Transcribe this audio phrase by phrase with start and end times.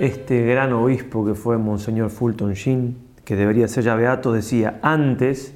[0.00, 5.52] este gran obispo que fue Monseñor Fulton Sheen, que debería ser ya beato, decía, antes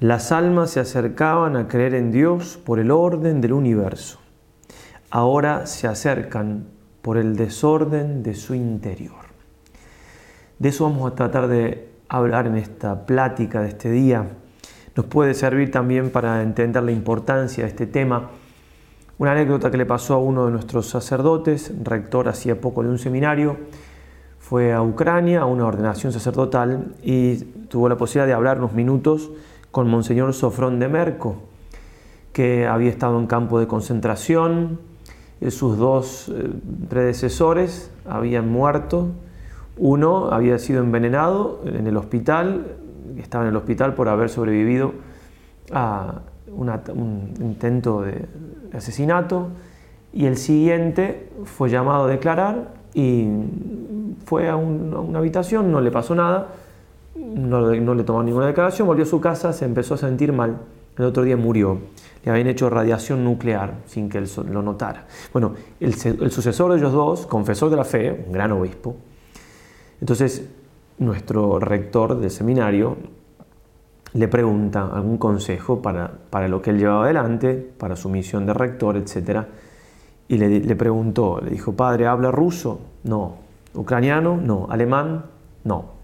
[0.00, 4.20] las almas se acercaban a creer en Dios por el orden del universo.
[5.10, 6.68] Ahora se acercan
[7.02, 9.26] por el desorden de su interior.
[10.58, 14.28] De eso vamos a tratar de hablar en esta plática de este día.
[14.96, 18.30] Nos puede servir también para entender la importancia de este tema
[19.18, 22.98] una anécdota que le pasó a uno de nuestros sacerdotes, rector hacía poco de un
[22.98, 23.56] seminario,
[24.38, 27.36] fue a Ucrania a una ordenación sacerdotal y
[27.68, 29.30] tuvo la posibilidad de hablar unos minutos
[29.70, 31.36] con Monseñor Sofrón de Merco,
[32.32, 34.78] que había estado en campo de concentración,
[35.40, 36.50] eh, sus dos eh,
[36.88, 39.08] predecesores habían muerto,
[39.76, 42.76] uno había sido envenenado en el hospital,
[43.18, 44.92] estaba en el hospital por haber sobrevivido
[45.72, 46.22] a
[46.56, 48.24] un intento de,
[48.72, 49.48] asesinato
[50.12, 53.26] y el siguiente fue llamado a declarar y
[54.24, 56.48] fue a, una habitación, no le pasó nada,
[57.14, 60.58] no, le tomó ninguna declaración, volvió a su casa, se empezó a sentir mal,
[60.96, 61.78] el otro día murió.
[62.24, 65.06] Le habían hecho radiación nuclear sin que él lo notara.
[65.32, 68.96] Bueno, el, el sucesor de ellos dos, confesor de la fe, un gran obispo,
[70.00, 70.48] entonces
[70.98, 72.96] nuestro rector del seminario
[74.14, 78.54] le pregunta algún consejo para, para, lo que él llevaba adelante, para su misión de
[78.54, 79.44] rector, etc.
[80.28, 82.80] Y le, le preguntó, le dijo, padre, ¿habla ruso?
[83.04, 83.36] No.
[83.74, 84.36] ¿Ucraniano?
[84.36, 84.66] No.
[84.70, 85.24] ¿Alemán?
[85.64, 85.98] No.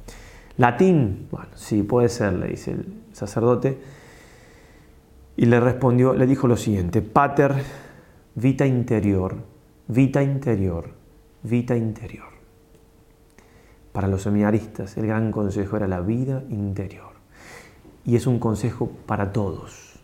[0.56, 1.28] ¿Latín?
[1.30, 3.78] Bueno, sí, puede ser, le dice el sacerdote.
[5.36, 7.55] Y le respondió, le dijo lo siguiente, pater,
[8.36, 9.36] vita interior,
[9.89, 10.91] vita interior,
[11.42, 12.28] vita interior.
[13.92, 17.13] Para los seminaristas el gran consejo era la vida interior.
[18.05, 19.94] Y es un consejo para todos.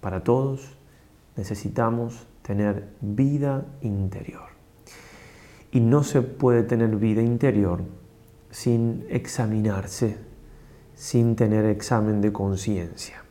[0.00, 0.76] Para todos
[1.36, 4.48] necesitamos tener vida interior.
[5.72, 7.82] Y no se puede tener vida interior
[8.50, 10.18] sin examinarse,
[10.94, 13.22] sin tener examen de conciencia.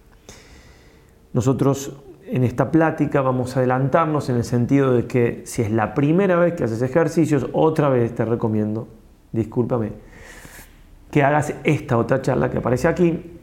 [1.34, 5.94] Nosotros en esta plática vamos a adelantarnos en el sentido de que si es la
[5.94, 8.88] primera vez que haces ejercicios, otra vez te recomiendo,
[9.32, 9.92] discúlpame,
[11.12, 13.39] que hagas esta otra charla que aparece aquí,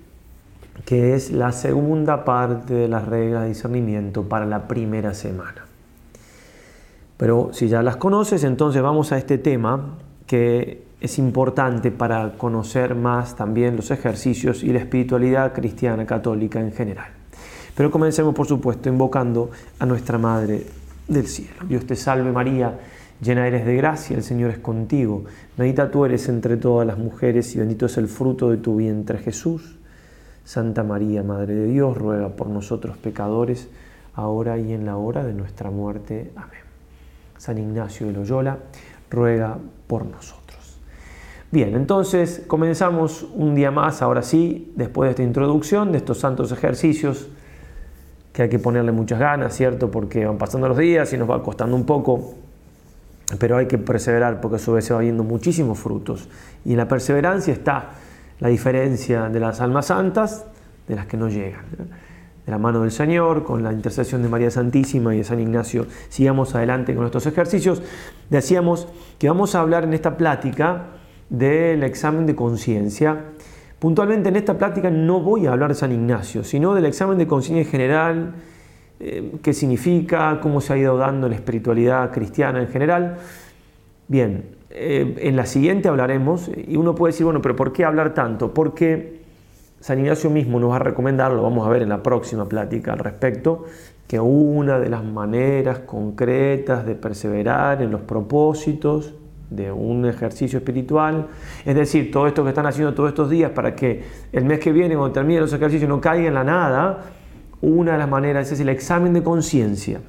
[0.84, 5.64] que es la segunda parte de las reglas de discernimiento para la primera semana.
[7.16, 12.94] Pero si ya las conoces, entonces vamos a este tema que es importante para conocer
[12.94, 17.09] más también los ejercicios y la espiritualidad cristiana católica en general.
[17.75, 20.66] Pero comencemos, por supuesto, invocando a nuestra Madre
[21.09, 21.56] del Cielo.
[21.69, 22.78] Dios te salve María,
[23.20, 25.25] llena eres de gracia, el Señor es contigo.
[25.56, 29.19] Bendita tú eres entre todas las mujeres y bendito es el fruto de tu vientre
[29.19, 29.76] Jesús.
[30.47, 33.69] Santa María, Madre de Dios, ruega por nosotros pecadores,
[34.15, 36.31] ahora y en la hora de nuestra muerte.
[36.37, 36.61] Amén.
[37.37, 38.59] San Ignacio de Loyola,
[39.11, 39.59] ruega
[39.89, 40.79] por nosotros.
[41.51, 46.53] Bien, entonces comenzamos un día más, ahora sí, después de esta introducción, de estos santos
[46.53, 47.27] ejercicios,
[48.33, 49.91] que hay que ponerle muchas ganas, ¿cierto?
[49.91, 52.34] Porque van pasando los días y nos va costando un poco,
[53.41, 56.28] pero hay que perseverar porque a su vez va viendo muchísimos frutos.
[56.65, 57.91] Y en la perseverancia está
[58.41, 60.47] la diferencia de las almas santas
[60.88, 61.64] de las que no llegan.
[62.44, 65.86] De la mano del Señor, con la intercesión de María Santísima y de San Ignacio,
[66.08, 67.82] sigamos adelante con nuestros ejercicios.
[68.30, 68.86] Decíamos
[69.19, 70.84] que vamos a hablar en esta plática
[71.28, 73.24] del examen de conciencia.
[73.80, 77.26] Puntualmente en esta plática no voy a hablar de San Ignacio, sino del examen de
[77.26, 78.34] conciencia en general,
[79.00, 83.16] eh, qué significa, cómo se ha ido dando la espiritualidad cristiana en general.
[84.08, 88.12] Bien, eh, en la siguiente hablaremos, y uno puede decir, bueno, pero ¿por qué hablar
[88.12, 88.53] tanto?
[88.53, 89.22] Porque
[89.81, 92.92] San Ignacio mismo nos va a recomendar, lo vamos a ver en la próxima plática
[92.92, 93.65] al respecto,
[94.06, 99.15] que una de las maneras concretas de perseverar en los propósitos
[99.48, 101.28] de un ejercicio espiritual,
[101.65, 104.72] es decir, todo esto que están haciendo todos estos días para que el mes que
[104.72, 106.98] viene, cuando termine los ejercicios, no caiga en la nada,
[107.62, 110.01] una de las maneras es el examen de conciencia.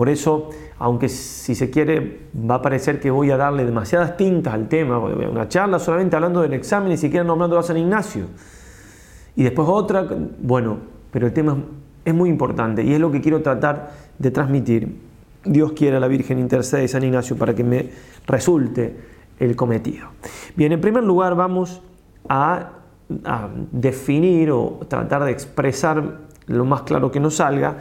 [0.00, 0.48] Por eso
[0.78, 4.98] aunque si se quiere va a parecer que voy a darle demasiadas tintas al tema,
[4.98, 8.24] una charla solamente hablando del examen, ni siquiera nombrando a San Ignacio.
[9.36, 10.08] Y después otra,
[10.40, 10.78] bueno,
[11.10, 11.54] pero el tema
[12.02, 14.88] es muy importante y es lo que quiero tratar de transmitir.
[15.44, 17.90] Dios quiera la Virgen intercede de San Ignacio para que me
[18.26, 18.96] resulte
[19.38, 20.08] el cometido.
[20.56, 21.82] Bien, en primer lugar vamos
[22.26, 22.70] a,
[23.26, 27.76] a definir o tratar de expresar lo más claro que nos salga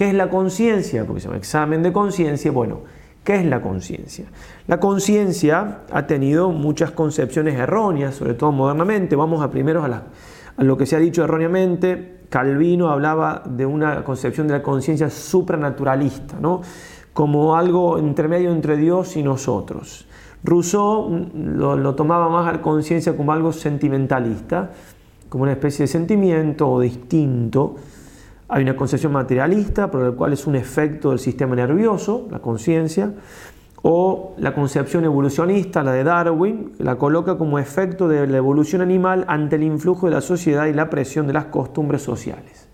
[0.00, 1.04] ¿Qué es la conciencia?
[1.04, 2.50] Porque se llama examen de conciencia.
[2.50, 2.78] Bueno,
[3.22, 4.24] ¿qué es la conciencia?
[4.66, 9.14] La conciencia ha tenido muchas concepciones erróneas, sobre todo modernamente.
[9.14, 10.04] Vamos primero a,
[10.56, 12.20] lo que se ha dicho erróneamente.
[12.30, 16.62] Calvino hablaba de una concepción de la conciencia supranaturalista, ¿no?
[17.12, 20.06] como algo intermedio entre Dios y nosotros.
[20.42, 24.70] Rousseau lo, tomaba más a la conciencia como algo sentimentalista,
[25.28, 27.76] como una especie de sentimiento o distinto.
[28.50, 33.12] Hay una concepción materialista, por la cual es un efecto del sistema nervioso, la conciencia,
[33.82, 39.24] o la concepción evolucionista, la de Darwin, la coloca como efecto de la evolución animal
[39.28, 42.68] ante el influjo de la sociedad y la presión de las costumbres sociales.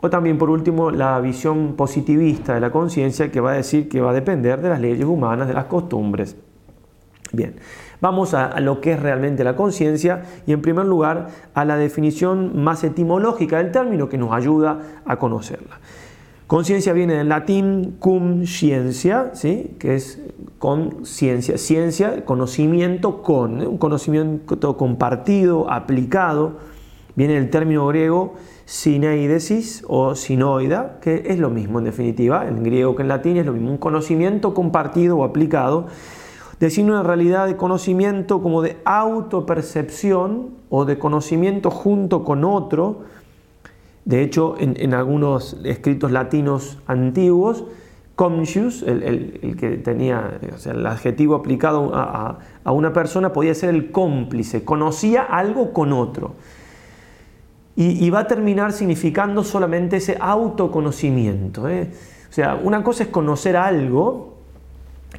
[0.00, 4.00] O también, por último, la visión positivista de la conciencia que va a decir que
[4.00, 6.36] va a depender de las leyes humanas, de las costumbres.
[7.32, 7.56] Bien,
[8.00, 12.62] vamos a, lo que es realmente la conciencia y en primer lugar a la definición
[12.62, 15.78] más etimológica del término que nos ayuda a conocerla.
[16.46, 19.76] Conciencia viene del latín cum ciencia, ¿sí?
[19.78, 20.18] que es
[20.58, 26.52] con ciencia, ciencia, conocimiento con, un conocimiento compartido, aplicado.
[27.16, 28.34] Viene del término griego
[28.64, 33.46] sineidesis o sinoida, que es lo mismo en definitiva, en griego que en latín es
[33.46, 35.86] lo mismo, un conocimiento compartido o aplicado.
[36.60, 43.04] Designa una realidad de conocimiento como de autopercepción o de conocimiento junto con otro,
[44.08, 47.64] de hecho, en, algunos escritos latinos antiguos,
[48.16, 52.38] conscious, el, que tenía el adjetivo aplicado a,
[52.72, 56.36] una persona, podía ser el cómplice, conocía algo con otro.
[57.76, 61.68] Y, va a terminar significando solamente ese autoconocimiento.
[61.68, 61.90] ¿eh?
[62.30, 64.37] O sea, una cosa es conocer algo,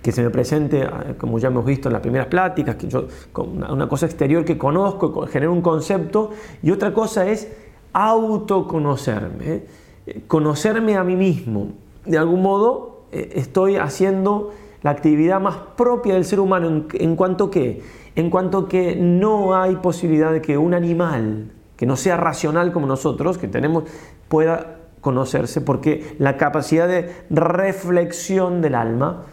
[0.02, 0.88] que se me presente,
[1.18, 5.26] como ya hemos visto en las primeras pláticas, que yo, una cosa exterior que conozco,
[5.28, 6.32] genero un concepto,
[6.62, 7.52] y otra cosa es
[7.94, 10.24] autoconocerme, ¿eh?
[10.28, 11.74] conocerme a mí mismo.
[12.06, 14.52] De algún modo eh, estoy haciendo
[14.82, 17.82] la actividad más propia del ser humano cuanto que,
[18.16, 22.88] en cuanto que no hay posibilidad de que un animal que no sea racional como
[22.88, 23.86] nosotros, que tenemos,
[24.28, 29.24] pueda conocerse, porque la capacidad de reflexión del alma,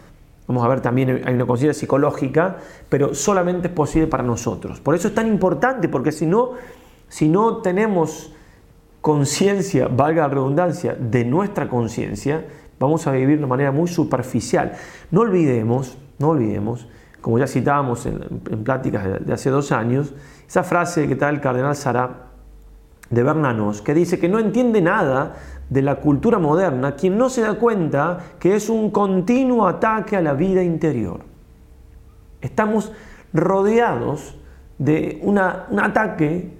[0.47, 2.57] vamos a ver también hay una conciencia psicológica,
[2.89, 4.79] pero solamente es posible para nosotros.
[4.79, 6.51] Por eso es tan importante, porque si no,
[7.09, 8.33] si no tenemos
[9.01, 12.45] conciencia, valga la redundancia, de nuestra conciencia,
[12.79, 14.73] vamos a vivir de una manera muy superficial.
[15.11, 16.87] No olvidemos, no olvidemos,
[17.21, 18.19] como ya citábamos en,
[18.63, 20.13] pláticas de, hace dos años,
[20.47, 22.27] esa frase que está el cardenal Sara
[23.09, 25.35] de Bernanos, que dice que no entiende nada
[25.69, 30.21] de la cultura moderna quien no se da cuenta que es un continuo ataque a
[30.21, 31.21] la vida interior.
[32.41, 32.91] Estamos
[33.33, 34.37] rodeados
[34.77, 36.57] de un ataque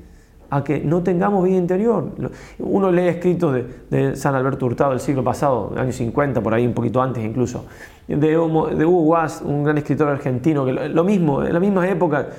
[0.49, 2.11] a que no tengamos vida interior.
[2.59, 6.73] Uno lee escritos de, San Alberto Hurtado del siglo pasado, años 50, por ahí un
[6.73, 7.65] poquito antes incluso,
[8.07, 12.29] de, Hugo Guas, un gran escritor argentino, que lo, mismo, en la misma época,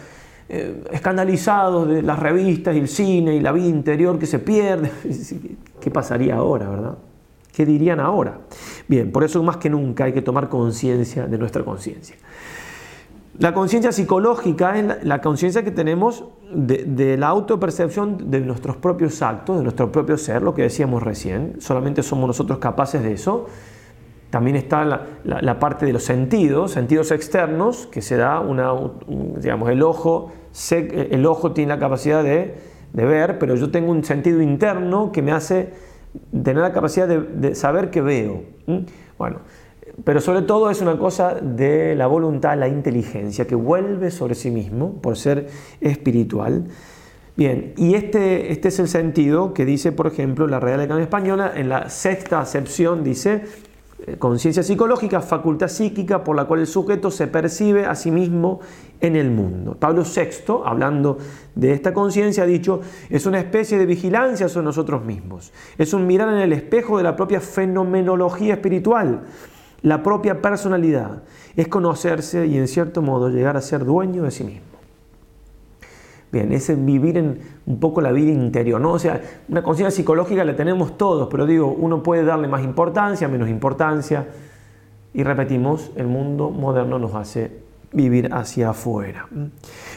[0.48, 4.90] eh, escandalizados de las revistas y el cine y la vida interior que se pierde.
[5.80, 6.98] ¿Qué pasaría ahora, verdad?
[7.52, 8.38] ¿Qué dirían ahora?
[8.86, 12.16] Bien, por eso más que nunca hay que tomar conciencia de nuestra conciencia.
[13.38, 19.58] La conciencia psicológica es la, conciencia que tenemos de, la autopercepción de nuestros propios actos,
[19.58, 21.56] de nuestro propio ser, lo que decíamos recién.
[21.60, 23.46] Solamente somos nosotros capaces de eso.
[24.30, 24.84] También está
[25.25, 28.72] la, parte de los sentidos, sentidos externos, que se da una,
[29.38, 30.32] digamos, el ojo,
[30.70, 32.54] el ojo tiene la capacidad de,
[32.92, 35.70] ver, pero yo tengo un sentido interno que me hace
[36.31, 38.43] tener la capacidad de, de saber que veo.
[39.17, 39.38] Bueno,
[40.05, 44.50] pero sobre todo es una cosa de la voluntad, la inteligencia, que vuelve sobre sí
[44.50, 45.48] mismo por ser
[45.81, 46.67] espiritual.
[47.36, 51.53] Bien, y este, este es el sentido que dice, por ejemplo, la Real Academia Española,
[51.55, 53.44] en la sexta acepción dice,
[54.19, 58.60] conciencia psicológica, facultad psíquica por la cual el sujeto se percibe a sí mismo
[59.00, 59.77] en el mundo.
[59.79, 61.19] Pablo VI, hablando
[61.55, 66.06] de esta conciencia, ha dicho, es una especie de vigilancia sobre nosotros mismos, es un
[66.06, 69.22] mirar en el espejo de la propia fenomenología espiritual
[69.82, 71.22] la propia personalidad,
[71.56, 74.68] es conocerse y en cierto modo llegar a ser dueño de sí mismo.
[76.31, 78.93] Bien, es vivir en un poco la vida interior, ¿no?
[78.93, 83.29] O sea, una conciencia psicológica la tenemos todos, pero digo, uno puede darle más importancia,
[83.29, 84.27] menos importancia,
[85.15, 89.27] y repetimos, el mundo moderno nos hace vivir hacia afuera.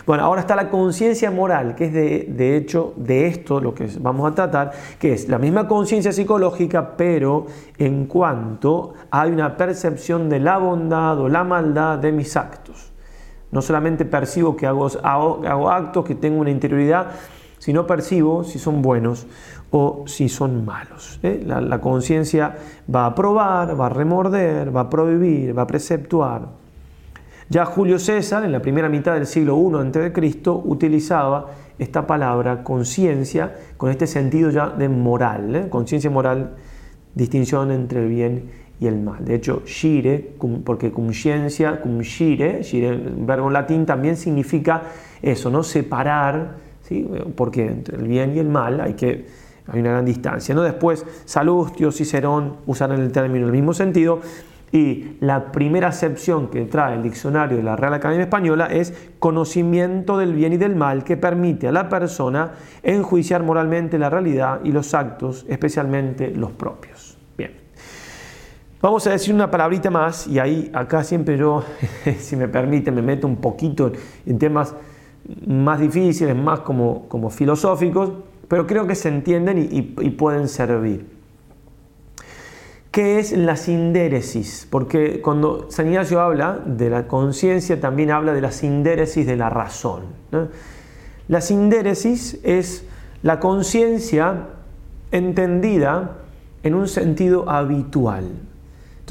[0.05, 4.31] Bueno, ahora está la conciencia moral, que es de, hecho de esto lo que vamos
[4.31, 7.45] a tratar, que es la misma conciencia psicológica, pero
[7.77, 12.90] en cuanto hay una percepción de la bondad o la maldad de mis actos.
[13.51, 14.87] No solamente percibo que hago,
[15.69, 17.07] actos, que tengo una interioridad,
[17.57, 19.27] sino percibo si son buenos
[19.71, 21.19] o si son malos.
[21.21, 21.43] ¿eh?
[21.45, 22.55] La, la conciencia
[22.93, 26.61] va a probar, va a remorder, va a prohibir, va a preceptuar,
[27.51, 33.53] ya Julio César, en la primera mitad del siglo I a.C., utilizaba esta palabra conciencia
[33.75, 35.67] con este sentido ya de moral, ¿eh?
[35.69, 36.55] conciencia moral,
[37.13, 38.49] distinción entre el bien
[38.81, 39.23] y el mal.
[39.23, 40.33] De hecho, shire,
[40.65, 44.81] porque conciencia, shire, shire, verbo en latín, también significa
[45.21, 45.61] eso, ¿no?
[45.61, 47.07] Separar, ¿sí?
[47.35, 49.25] porque entre el bien y el mal hay que
[49.67, 50.55] hay una gran distancia.
[50.55, 50.63] ¿no?
[50.63, 54.19] Después, Salustio, Cicerón usan el término en el mismo sentido.
[54.73, 60.17] Y la primera acepción que trae el diccionario de la Real Academia Española es conocimiento
[60.17, 64.71] del bien y del mal que permite a la persona enjuiciar moralmente la realidad y
[64.71, 67.10] los actos, especialmente los propios.
[68.81, 71.63] Vamos a decir una palabrita más y ahí acá siempre yo,
[72.17, 73.91] si me permite, me meto un poquito
[74.25, 74.73] en temas
[75.45, 78.11] más difíciles, más como, como filosóficos,
[78.47, 81.05] pero creo que se entienden y, pueden servir.
[82.89, 84.67] ¿Qué es la sindéresis?
[84.69, 89.49] Porque cuando San Ignacio habla de la conciencia, también habla de la sindéresis de la
[89.49, 90.05] razón.
[91.27, 92.83] La sindéresis es
[93.21, 94.47] la conciencia
[95.11, 96.17] entendida
[96.63, 98.25] en un sentido habitual.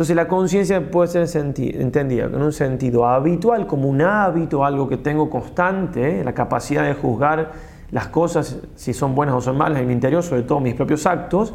[0.00, 4.96] Entonces la conciencia puede ser entendida en un sentido habitual, como un hábito, algo que
[4.96, 7.52] tengo constante, la capacidad de juzgar
[7.90, 11.04] las cosas, si son buenas o son malas en mi interior, sobre todo mis propios
[11.04, 11.52] actos,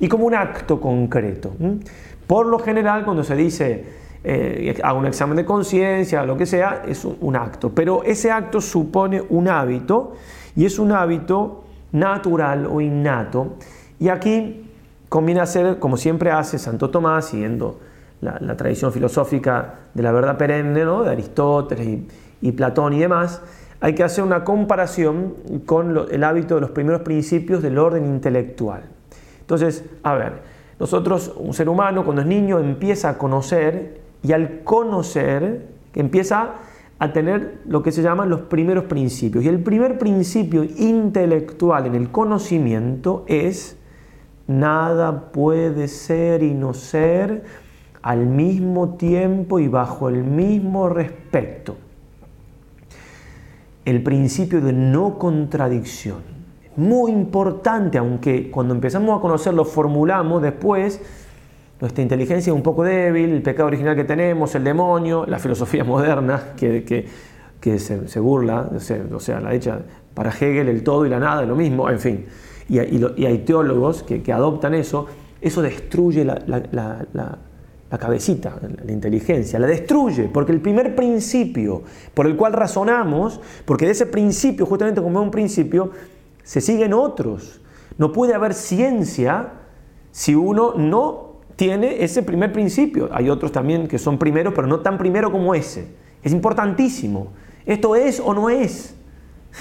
[0.00, 1.52] y como un acto concreto.
[2.26, 3.84] Por lo general, cuando se dice
[4.24, 8.60] eh, hago un examen de conciencia, lo que sea, es un, acto, pero ese acto
[8.60, 10.14] supone un hábito
[10.56, 13.54] y es un hábito natural o innato.
[14.00, 14.63] Y aquí
[15.14, 17.78] conviene hacer, como siempre hace Santo Tomás, siguiendo
[18.20, 21.04] la, tradición filosófica de la verdad perenne, ¿no?
[21.04, 22.00] de Aristóteles
[22.42, 23.40] y Platón y demás,
[23.80, 25.34] hay que hacer una comparación
[25.66, 28.82] con el hábito de los primeros principios del orden intelectual.
[29.38, 30.42] Entonces, a ver,
[30.80, 36.54] nosotros, un ser humano cuando es niño empieza a conocer y al conocer empieza
[36.98, 39.44] a tener lo que se llaman los primeros principios.
[39.44, 43.78] Y el primer principio intelectual en el conocimiento es
[44.46, 47.44] nada puede ser y no ser
[48.02, 51.76] al mismo tiempo y bajo el mismo respecto
[53.84, 56.22] el principio de no contradicción.
[56.76, 61.00] Muy importante, aunque cuando empezamos a conocerlo formulamos después,
[61.80, 65.84] nuestra inteligencia es un poco débil, el pecado original que tenemos, el demonio, la filosofía
[65.84, 66.84] moderna que,
[67.60, 69.80] que, se, burla, o sea, la hecha
[70.14, 72.26] para Hegel el todo y la nada lo mismo, en fin.
[72.68, 75.06] Y, hay teólogos que, adoptan eso,
[75.40, 77.38] eso destruye la
[77.94, 83.86] la cabecita, la inteligencia, la destruye, porque el primer principio por el cual razonamos, porque
[83.86, 85.92] de ese principio, justamente como es un principio,
[86.42, 87.60] se siguen otros.
[87.96, 89.52] No puede haber ciencia
[90.10, 93.08] si uno no tiene ese primer principio.
[93.12, 95.86] Hay otros también que son primeros, pero no tan primero como ese.
[96.20, 97.28] Es importantísimo.
[97.64, 98.96] ¿Esto es o no es?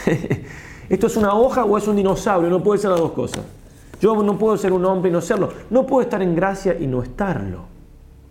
[0.90, 2.50] ¿Esto es una hoja o es un dinosaurio?
[2.50, 3.44] No puede ser las dos cosas.
[4.02, 5.50] Yo no puedo ser un hombre y no serlo.
[5.70, 7.62] No puedo estar en gracia y no estarlo.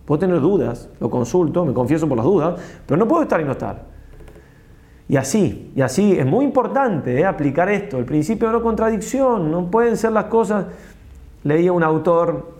[0.05, 3.45] Puedo tener dudas, lo consulto, me confieso por las dudas, pero no puedo estar y
[3.45, 3.83] no estar.
[5.07, 9.49] Y así, y así es muy importante eh, aplicar esto, el principio de no contradicción,
[9.49, 10.65] no pueden ser las cosas.
[11.43, 12.53] Leía un autor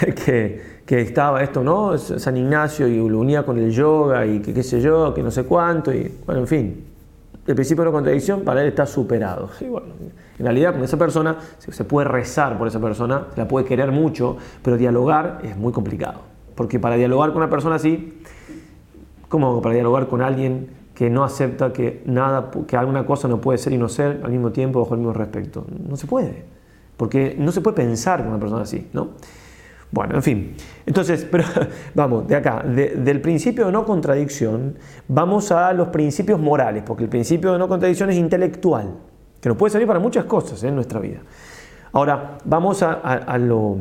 [0.24, 1.98] que, que estaba esto, ¿no?
[1.98, 5.30] San Ignacio y lo unía con el yoga y que qué sé yo, que no
[5.30, 6.84] sé cuánto, y bueno, en fin,
[7.46, 9.50] el principio de no contradicción para él está superado.
[9.60, 9.88] Y bueno,
[10.38, 14.36] en realidad con esa persona se puede rezar por esa persona, la puede querer mucho,
[14.62, 16.20] pero dialogar es muy complicado.
[16.54, 18.20] Porque para dialogar con una persona así,
[19.28, 23.58] ¿cómo para dialogar con alguien que no acepta que nada, que alguna cosa no puede
[23.58, 25.66] ser y no ser al mismo tiempo bajo el mismo respeto?
[25.88, 26.44] No se puede.
[26.96, 29.08] Porque no se puede pensar con una persona así, ¿no?
[29.90, 30.54] Bueno, en fin.
[30.86, 31.44] Entonces, pero
[31.94, 34.76] vamos, de acá, del principio de no contradicción,
[35.08, 38.94] vamos a los principios morales, porque el principio de no contradicción es intelectual
[39.44, 40.68] que nos puede servir para muchas cosas ¿eh?
[40.68, 41.18] en nuestra vida.
[41.92, 43.76] Ahora, vamos a, lo,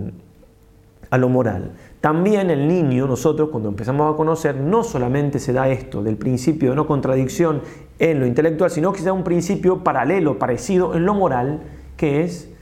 [1.09, 1.71] a lo moral.
[2.01, 6.71] También el niño, nosotros cuando empezamos a conocer, no solamente se da esto del principio
[6.71, 7.61] de no contradicción
[7.97, 11.61] en lo intelectual, sino que se da un principio paralelo, parecido en lo moral,
[11.95, 12.52] que es,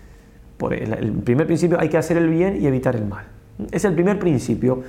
[0.69, 3.25] el, primer principio, hay que hacer el bien y evitar el mal.
[3.71, 4.81] Es el primer principio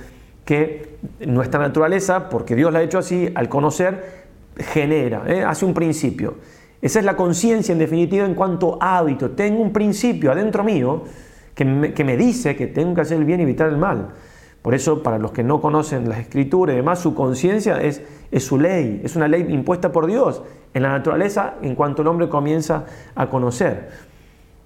[0.45, 4.23] que nuestra naturaleza, porque Dios la ha hecho así, al conocer,
[4.57, 5.43] genera, ¿eh?
[5.43, 6.35] hace un principio.
[6.81, 9.31] Esa es la conciencia en definitiva en cuanto a hábito.
[9.31, 11.03] Tengo un principio adentro mío
[11.55, 14.09] que me, dice que tengo que hacer el bien y evitar el mal.
[14.61, 18.01] Por eso, para los que no conocen las escrituras y demás, su conciencia es
[18.39, 20.41] su ley, es una ley impuesta por Dios
[20.73, 24.12] en la naturaleza en cuanto el hombre comienza a conocer.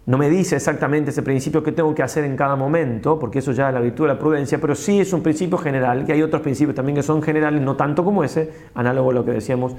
[0.07, 3.51] No me dice exactamente ese principio que tengo que hacer en cada momento, porque eso
[3.51, 6.21] ya es la virtud de la prudencia, pero sí es un principio general, que hay
[6.21, 9.73] otros principios también que son generales, no tanto como ese, análogo a lo que decíamos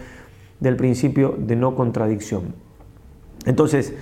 [0.61, 2.55] del principio de no contradicción.
[3.47, 3.95] Entonces,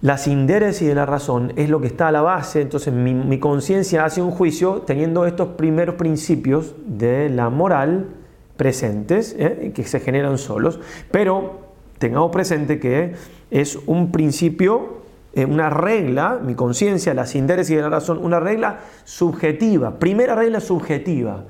[0.00, 4.04] la sindéresis de la razón es lo que está a la base, entonces mi, conciencia
[4.04, 8.10] hace un juicio teniendo estos primeros principios de la moral
[8.56, 9.72] presentes, ¿eh?
[9.74, 10.78] que se generan solos,
[11.10, 11.58] pero
[11.98, 13.14] tengamos presente que
[13.50, 15.05] es un principio,
[15.44, 21.44] una regla, mi conciencia, la sindéresis de la razón, una regla subjetiva, primera regla subjetiva.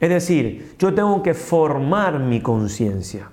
[0.00, 3.30] Es decir, yo tengo que formar mi conciencia.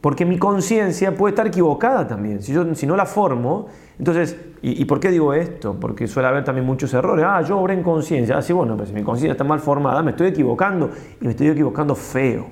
[0.00, 2.42] Porque mi conciencia puede estar equivocada también.
[2.42, 3.68] Si, yo, si no la formo,
[4.00, 5.78] entonces, ¿y, por qué digo esto?
[5.78, 7.24] Porque suele haber también muchos errores.
[7.28, 8.36] Ah, yo obré en conciencia.
[8.36, 10.90] Ah, sí, bueno, pero si mi conciencia está mal formada, me estoy equivocando
[11.20, 12.50] y me estoy equivocando feo.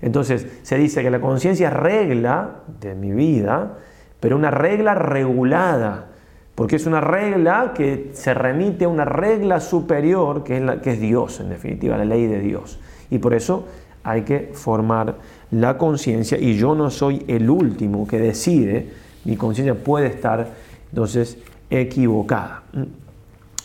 [0.00, 3.78] Entonces, se dice que la conciencia regla de mi vida,
[4.20, 6.06] pero una regla regulada.
[6.54, 11.50] Porque es una regla que se remite a una regla superior, que es, Dios, en
[11.50, 12.80] definitiva, la ley de Dios.
[13.10, 13.64] Y por eso
[14.02, 15.14] hay que formar
[15.52, 18.90] la conciencia y yo no soy el último que decide,
[19.24, 20.48] mi conciencia puede estar
[20.90, 21.38] entonces
[21.70, 22.62] equivocada.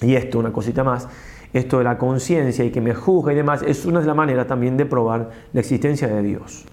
[0.02, 1.08] Y esto, una cosita más,
[1.52, 4.48] esto de la conciencia y que me juzga y demás, es una de las maneras
[4.48, 6.66] también de probar la existencia de Dios.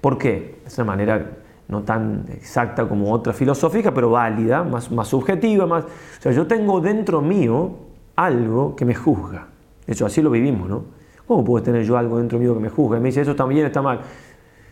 [0.00, 0.56] ¿Por qué?
[0.66, 1.26] Es manera
[1.68, 5.84] no tan exacta como otra filosófica, pero válida, más, más subjetiva, más...
[5.84, 7.70] O sea, yo tengo dentro mío
[8.16, 9.48] algo que me juzga.
[9.86, 10.84] De hecho, así lo vivimos, ¿no?
[11.26, 13.00] ¿Cómo puedo tener yo algo dentro mío que me juzgue?
[13.00, 14.00] Me dice, eso también está mal.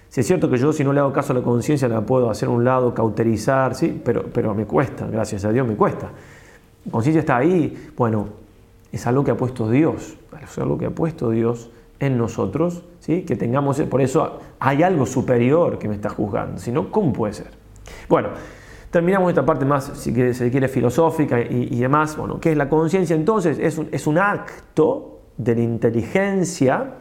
[0.08, 2.30] Si es cierto que yo si no le hago caso a la conciencia la puedo
[2.30, 6.10] hacer a un lado, cauterizar, sí, pero, pero me cuesta, gracias a Dios me cuesta.
[6.84, 8.26] La conciencia está ahí, bueno,
[8.90, 11.70] es algo que ha puesto Dios, es algo que ha puesto Dios
[12.00, 13.22] en nosotros, ¿sí?
[13.22, 17.34] que tengamos, por eso hay algo superior que me está juzgando, si no, ¿cómo puede
[17.34, 17.50] ser?
[18.08, 18.30] Bueno,
[18.90, 23.14] terminamos esta parte más, si se quiere, filosófica y, demás, bueno, ¿qué es la conciencia?
[23.14, 26.94] Entonces es un, es un acto de la inteligencia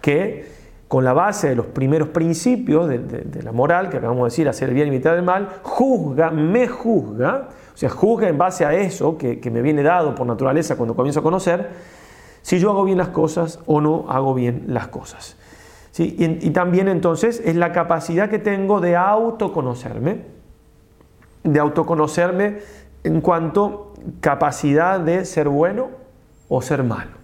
[0.00, 4.46] que con la base de los primeros principios de, la moral, que acabamos de decir,
[4.46, 8.66] hacer el bien y evitar el mal, juzga, me juzga, o sea, juzga en base
[8.66, 11.70] a eso que, me viene dado por naturaleza cuando comienzo a conocer,
[12.42, 15.36] si yo hago bien las cosas o no hago bien las cosas.
[15.98, 20.22] Y, y también entonces es la capacidad que tengo de autoconocerme,
[21.44, 22.58] de autoconocerme
[23.04, 25.90] en cuanto capacidad de ser bueno
[26.48, 27.22] o ser malo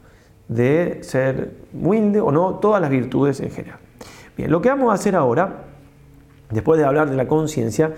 [0.48, 3.78] de ser humilde o no, todas las virtudes en general.
[4.36, 5.64] Bien, lo que vamos a hacer ahora,
[6.50, 7.94] después de hablar de la conciencia,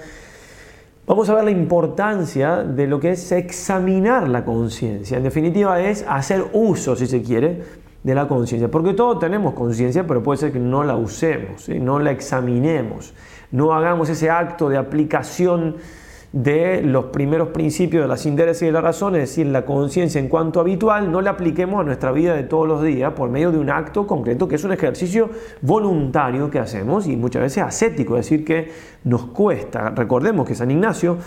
[1.11, 5.16] vamos a ver la importancia de lo que es examinar la conciencia.
[5.16, 7.64] En definitiva es hacer uso, si se quiere,
[8.05, 8.70] de la conciencia.
[8.70, 13.12] Porque todos tenemos conciencia, pero puede ser que no la usemos, no la examinemos,
[13.51, 15.79] no hagamos ese acto de aplicación
[16.33, 20.29] de los primeros principios de la síntesis de la razón, es decir, la conciencia en
[20.29, 23.59] cuanto habitual, no la apliquemos a nuestra vida de todos los días por medio de
[23.59, 28.27] un acto concreto que es un ejercicio voluntario que hacemos y muchas veces ascético, es
[28.27, 28.71] decir, que
[29.05, 29.90] nos cuesta.
[29.90, 31.19] Recordemos que San Ignacio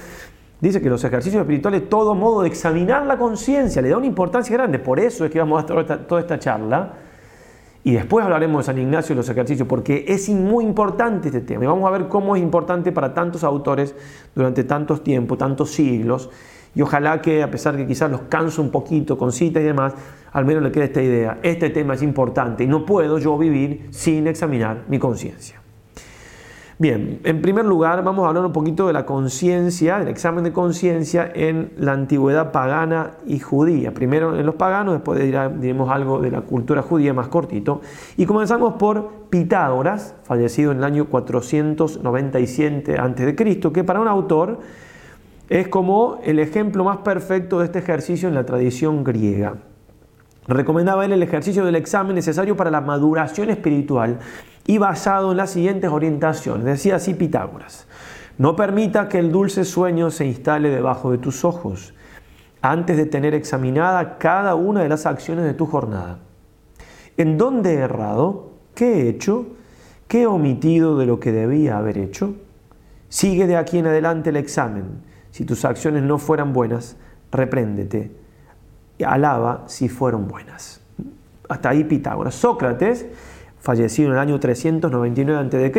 [0.61, 4.55] dice que los ejercicios espirituales, todo modo de examinar la conciencia, le da una importancia
[4.55, 4.79] grande.
[4.79, 6.93] Por eso es que vamos a hacer toda esta charla
[7.85, 11.65] y después hablaremos de San Ignacio y los ejercicios, porque es muy importante este tema.
[11.65, 13.93] Y vamos a ver cómo es importante para tantos autores
[14.33, 16.29] durante tantos tiempos, tantos siglos.
[16.75, 19.65] Y ojalá que, a pesar de que quizás los canso un poquito con citas y
[19.65, 19.93] demás,
[20.31, 21.39] al menos le quede esta idea.
[21.43, 25.62] Este tema es importante y no puedo yo vivir sin examinar mi conciencia.
[26.79, 30.51] Bien, en primer lugar vamos a hablar un poquito de la conciencia, del examen de
[30.51, 33.93] conciencia en la antigüedad pagana y judía.
[33.93, 37.81] Primero en los paganos, después diremos algo de la cultura judía más cortito.
[38.17, 43.35] Y comenzamos por Pitágoras, fallecido en el año 497 a.C.,
[43.71, 44.59] que para un autor
[45.49, 49.57] es como el ejemplo más perfecto de este ejercicio en la tradición griega.
[50.47, 54.19] Recomendaba él el ejercicio del examen necesario para la maduración espiritual
[54.65, 56.65] y basado en las siguientes orientaciones.
[56.65, 57.87] Decía así Pitágoras,
[58.37, 61.93] no permita que el dulce sueño se instale debajo de tus ojos
[62.61, 66.19] antes de tener examinada cada una de las acciones de tu jornada.
[67.17, 68.53] ¿En dónde he errado?
[68.73, 69.47] ¿Qué he hecho?
[70.07, 72.35] ¿Qué he omitido de lo que debía haber hecho?
[73.09, 75.03] Sigue de aquí en adelante el examen.
[75.29, 76.95] Si tus acciones no fueran buenas,
[77.31, 78.11] repréndete.
[79.05, 80.81] Alaba si fueron buenas.
[81.49, 82.33] Hasta ahí Pitágoras.
[82.33, 83.05] Sócrates
[83.63, 85.71] fallecido en el año 399 a.C.,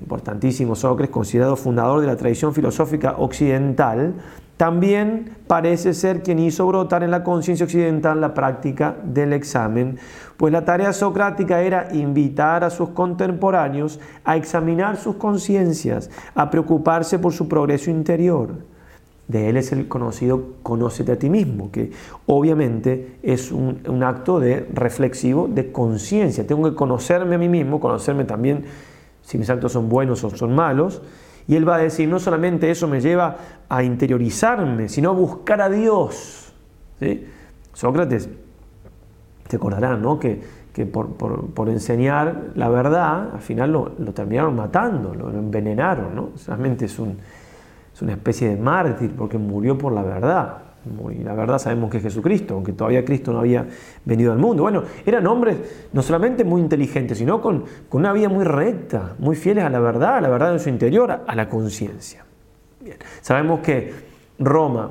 [0.00, 4.14] importantísimo Sócrates, considerado fundador de la tradición filosófica occidental,
[4.56, 9.98] también parece ser quien hizo brotar en la conciencia occidental la práctica del examen,
[10.38, 17.18] pues la tarea socrática era invitar a sus contemporáneos a examinar sus conciencias, a preocuparse
[17.18, 18.71] por su progreso interior.
[19.32, 21.90] De él es el conocido conócete a ti mismo, que
[22.26, 26.46] obviamente es un, acto de reflexivo de conciencia.
[26.46, 28.64] Tengo que conocerme a mí mismo, conocerme también
[29.22, 31.00] si mis actos son buenos o son malos.
[31.48, 33.36] Y él va a decir, no solamente eso me lleva
[33.70, 36.52] a interiorizarme, sino a buscar a Dios.
[37.72, 38.28] Sócrates,
[39.48, 40.18] te acordarán, ¿no?
[40.20, 40.40] Que,
[40.84, 46.28] por, enseñar la verdad, al final lo, terminaron matando, lo, envenenaron, ¿no?
[46.46, 47.16] Realmente es, un,
[47.94, 50.58] es una especie de mártir porque murió por la verdad.
[51.12, 53.66] Y la verdad sabemos que es Jesucristo, aunque todavía Cristo no había
[54.04, 54.64] venido al mundo.
[54.64, 59.64] Bueno, eran hombres no solamente muy inteligentes, sino con, una vida muy recta, muy fieles
[59.64, 62.24] a la verdad, a la verdad en su interior, a la conciencia.
[63.20, 63.92] Sabemos que
[64.40, 64.90] Roma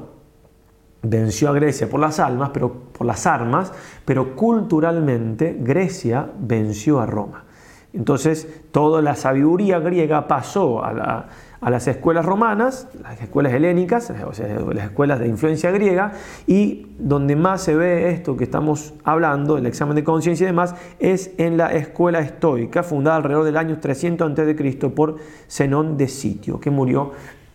[1.02, 3.74] venció a Grecia por las almas, pero por las armas,
[4.06, 7.46] pero culturalmente Grecia venció a Roma.
[7.94, 11.28] Entonces, toda la sabiduría griega pasó a la
[11.62, 14.40] a las escuelas romanas, las escuelas helénicas, las
[14.84, 16.14] escuelas de influencia griega,
[16.48, 20.76] y donde más se ve esto que estamos hablando, el examen de conciencia y demás,
[21.00, 24.90] es en la escuela estoica, fundada alrededor del año 300 a.C.
[24.90, 27.12] por Zenón de Sitio, que murió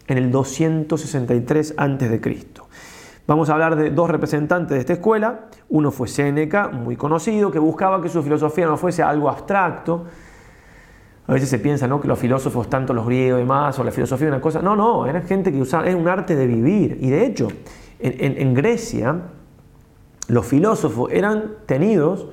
[0.07, 2.21] en el 263 a.C.
[3.27, 5.47] Vamos a hablar de dos representantes de esta escuela.
[5.69, 10.05] Uno fue Séneca, muy conocido, que buscaba que su filosofía no fuese algo abstracto,
[11.29, 12.01] a veces se piensa ¿no?
[12.01, 14.63] que los filósofos, tanto los griegos y demás, o la filosofía, una cosa.
[14.63, 16.99] No, no, era gente que usaba, es un arte de vivir.
[17.01, 17.49] Y de hecho,
[17.99, 19.23] en, Grecia,
[20.29, 22.29] los filósofos eran tenidos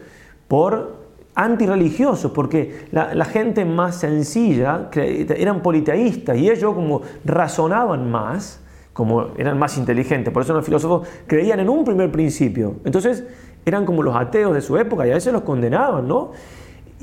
[0.47, 1.03] por
[1.33, 8.61] antirreligiosos, porque la, gente más sencilla eran politeístas y ellos como razonaban más,
[8.93, 12.75] como eran más inteligentes, por eso los filósofos creían en un primer principio.
[12.85, 13.23] Entonces
[13.65, 16.31] eran como los ateos de su época y a veces los condenaban, ¿no?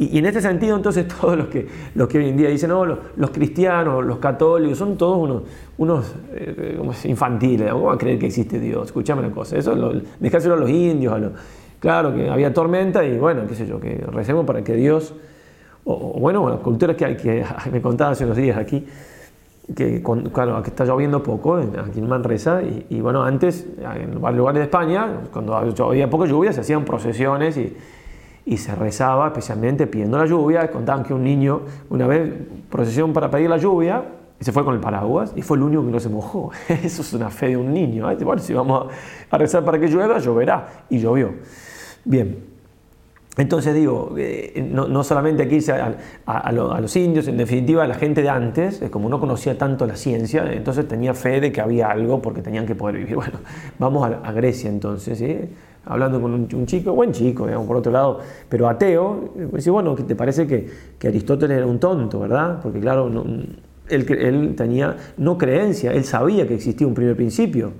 [0.00, 2.86] Y, en este sentido, entonces, todos los que, los que hoy en día dicen, no,
[2.86, 5.42] los, cristianos, los católicos, son todos unos,
[5.76, 7.70] unos eh, infantiles.
[7.70, 8.86] ¿Cómo van a creer que existe Dios?
[8.86, 11.32] Escuchame una cosa, eso lo, dejárselo a los indios, a los,
[11.78, 15.14] claro, que había tormenta y bueno, qué sé yo, que recemos para que Dios,
[15.84, 18.86] o, bueno, las culturas que, hay, que me contaba hace unos días aquí,
[19.76, 24.38] que claro, que está lloviendo poco aquí en Manresa y, y bueno, antes en varios
[24.38, 27.76] lugares de España, cuando había poca lluvia, se hacían procesiones y
[28.44, 30.70] y se rezaba especialmente pidiendo la lluvia.
[30.70, 32.33] Contaban que un niño una vez
[32.68, 34.05] procesión para pedir la lluvia
[34.40, 36.50] y se fue con el paraguas y fue el único que no se mojó.
[36.68, 38.09] Eso es una fe de un niño.
[38.24, 38.87] Bueno, si vamos
[39.31, 40.85] a rezar para que llueva, lloverá.
[40.88, 41.35] Y llovió.
[42.05, 42.50] Bien.
[43.37, 45.94] Entonces digo, eh, no, solamente aquí a,
[46.26, 49.96] a, los indios, en definitiva a la gente de antes, como no conocía tanto la
[49.96, 53.14] ciencia, entonces tenía fe de que había algo porque tenían que poder vivir.
[53.20, 53.38] Bueno,
[53.79, 55.18] vamos a, Grecia entonces.
[55.18, 55.38] ¿sí?
[55.85, 60.14] Hablando con un, chico, buen chico, digamos, por otro lado, pero ateo, dice, bueno, ¿te
[60.14, 62.61] parece que, Aristóteles era un tonto, verdad?
[62.62, 63.09] Porque claro,
[63.88, 67.73] él, él, tenía no creencia, él sabía que existía un primer principio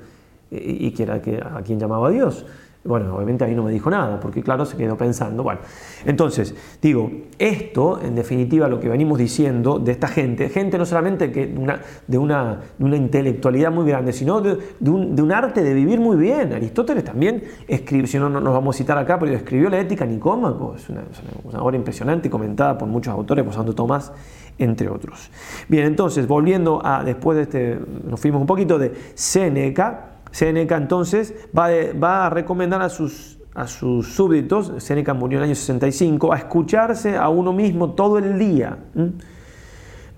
[0.51, 2.47] y, y que era que, a quien llamaba Dios.
[2.83, 5.43] Bueno, obviamente ahí no me dijo nada, porque claro, se quedó pensando.
[5.43, 5.61] Bueno,
[6.07, 11.31] entonces, digo, esto, en definitiva, lo que venimos diciendo de esta gente, gente no solamente
[11.31, 16.55] que una, de, una, intelectualidad muy grande, sino de, un, arte de vivir muy bien.
[16.55, 20.07] Aristóteles también escribió, si no, no nos vamos a citar acá, pero escribió la Ética
[20.07, 21.03] Nicómaco, es una,
[21.45, 24.11] una obra impresionante, comentada por muchos autores, por Santo Tomás,
[24.57, 25.31] entre otros.
[25.69, 31.35] Bien, entonces, volviendo a, después de este, nos fuimos un poquito de Séneca, Séneca entonces
[31.57, 36.39] va, a recomendar a sus, a sus súbditos, Séneca murió en el año 65, a
[36.39, 38.79] escucharse a uno mismo todo el día.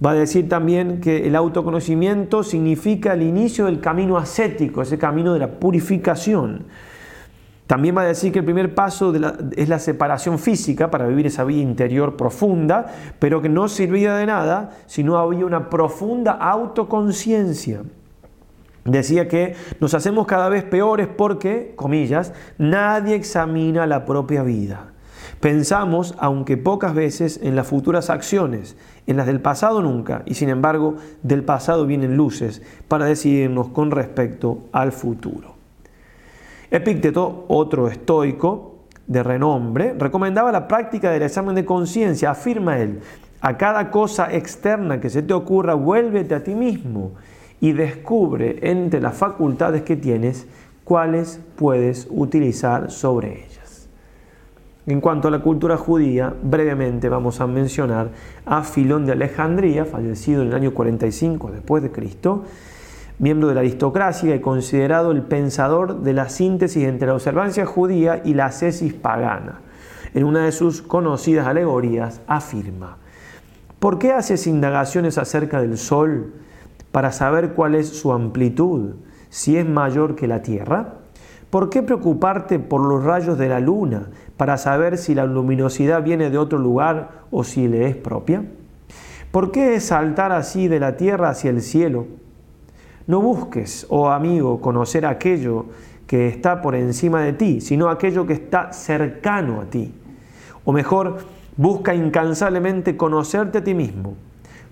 [0.05, 5.33] Va a decir también que el autoconocimiento significa el inicio del camino ascético, ese camino
[5.33, 6.66] de la purificación.
[7.68, 9.14] También va a decir que el primer paso
[9.57, 12.87] es la separación física para vivir esa vida interior profunda,
[13.18, 17.83] pero que no servía de nada si no había una profunda autoconciencia.
[18.85, 24.92] Decía que nos hacemos cada vez peores porque, comillas, nadie examina la propia vida.
[25.38, 30.49] Pensamos, aunque pocas veces, en las futuras acciones, en las del pasado nunca, y sin
[30.49, 35.55] embargo del pasado vienen luces para decidirnos con respecto al futuro.
[36.71, 42.31] Epícteto, otro estoico de renombre, recomendaba la práctica del examen de conciencia.
[42.31, 43.01] Afirma él,
[43.40, 47.12] a cada cosa externa que se te ocurra, vuélvete a ti mismo
[47.62, 50.48] y descubre entre las facultades que tienes
[50.83, 53.88] cuáles puedes utilizar sobre ellas.
[54.85, 58.11] En cuanto a la cultura judía, brevemente vamos a mencionar
[58.44, 62.42] a Filón de Alejandría, fallecido en el año 45 después de Cristo,
[63.20, 68.22] miembro de la aristocracia y considerado el pensador de la síntesis entre la observancia judía
[68.25, 69.61] y la ascesis pagana.
[70.14, 72.96] En una de sus conocidas alegorías afirma,
[73.79, 76.33] ¿por qué haces indagaciones acerca del sol?
[76.92, 78.94] Para saber cuál es su amplitud,
[79.31, 80.94] si es mayor que la Tierra?
[81.52, 86.31] ¿Por qué preocuparte por los rayos de la luna para saber si la luminosidad viene
[86.31, 88.42] de otro lugar o si le es propia?
[89.31, 92.07] ¿Por qué saltar así de la tierra hacia el cielo?
[93.07, 95.66] No busques, oh amigo, conocer aquello
[96.07, 99.92] que está por encima de ti, sino aquello que está cercano a ti.
[100.64, 101.18] O mejor,
[101.57, 104.14] busca incansablemente conocerte a ti mismo.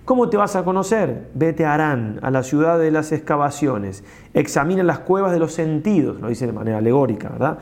[0.05, 1.29] ¿Cómo te vas a conocer?
[1.35, 4.03] Vete a Arán, a la ciudad de las excavaciones.
[4.33, 7.59] Examina las cuevas de los sentidos, lo dice de manera alegórica, ¿verdad?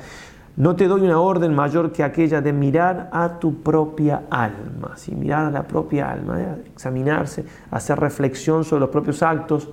[0.56, 5.14] No te doy una orden mayor que aquella de mirar a tu propia alma, ¿sí?
[5.16, 6.56] mirar a la propia alma, ¿eh?
[6.74, 9.70] examinarse, hacer reflexión sobre los propios actos.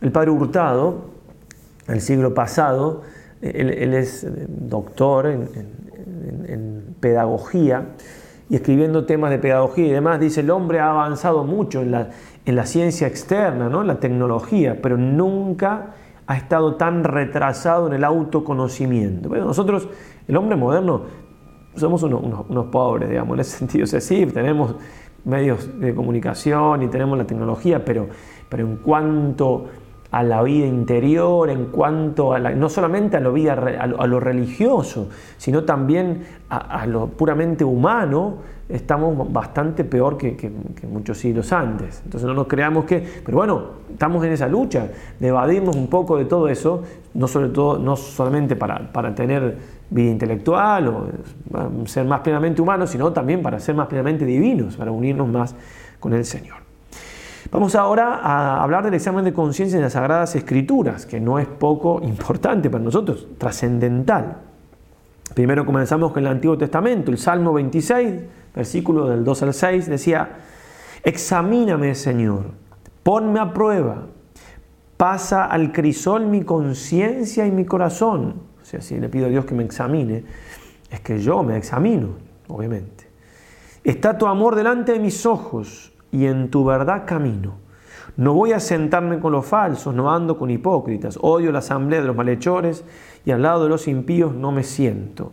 [0.00, 1.10] El padre Hurtado,
[1.88, 3.02] el siglo pasado,
[3.40, 7.86] él, es eh, doctor en pedagogía,
[8.50, 12.10] y escribiendo temas de pedagogía y demás, dice, el hombre ha avanzado mucho en la,
[12.44, 13.82] en la ciencia externa, ¿no?
[13.82, 15.94] en la tecnología, pero nunca
[16.26, 19.28] ha estado tan retrasado en el autoconocimiento.
[19.28, 19.88] Bueno, nosotros,
[20.26, 21.02] el hombre moderno,
[21.76, 23.84] somos unos, pobres, digamos, en ese sentido.
[23.84, 24.74] O sea, sí, tenemos
[25.24, 28.08] medios de comunicación y tenemos la tecnología, pero,
[28.48, 29.66] pero en cuanto
[30.10, 34.20] a la vida interior, en cuanto a la, no solamente a lo, vida, a lo,
[34.20, 40.50] religioso, sino también a, lo puramente humano, estamos bastante peor que,
[40.90, 42.02] muchos siglos antes.
[42.04, 46.16] Entonces no nos creamos que, pero bueno, estamos en esa lucha de evadirnos un poco
[46.16, 46.82] de todo eso,
[47.14, 49.58] no, sobre todo, no solamente para, para tener
[49.90, 54.90] vida intelectual o ser más plenamente humanos, sino también para ser más plenamente divinos, para
[54.90, 55.54] unirnos más
[56.00, 56.59] con el Señor.
[57.52, 61.48] Vamos ahora a hablar del examen de conciencia en las Sagradas Escrituras, que no es
[61.48, 64.36] poco importante para nosotros, trascendental.
[65.34, 68.22] Primero comenzamos con el Antiguo Testamento, el Salmo 26,
[68.54, 70.28] versículo del 2 al 6, decía,
[71.02, 72.44] Examíname, Señor,
[73.02, 74.06] ponme a prueba,
[74.96, 78.42] pasa al crisol mi conciencia y mi corazón.
[78.62, 80.22] O sea, si le pido a Dios que me examine,
[80.88, 82.10] es que yo me examino,
[82.46, 83.08] obviamente.
[83.82, 87.54] Está tu amor delante de mis ojos y en tu verdad camino.
[88.16, 91.18] No voy a sentarme con los falsos, no ando con hipócritas.
[91.20, 92.84] Odio la asamblea de los malhechores
[93.24, 95.32] y al lado de los impíos no me siento.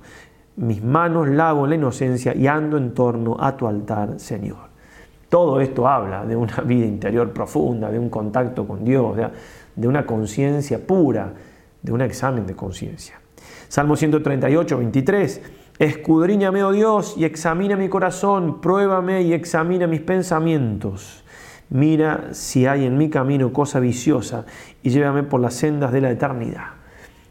[0.55, 4.67] Mis manos lavo la inocencia y ando en torno a tu altar, Señor.
[5.29, 9.17] Todo esto habla de una vida interior profunda, de un contacto con Dios,
[9.75, 11.33] de una conciencia pura,
[11.81, 13.19] de un examen de conciencia.
[13.67, 15.41] Salmo 138, 23.
[15.79, 21.23] Escudriñame, oh Dios, y examina mi corazón, pruébame y examina mis pensamientos.
[21.69, 24.45] Mira si hay en mi camino cosa viciosa
[24.81, 26.77] y llévame por las sendas de la eternidad.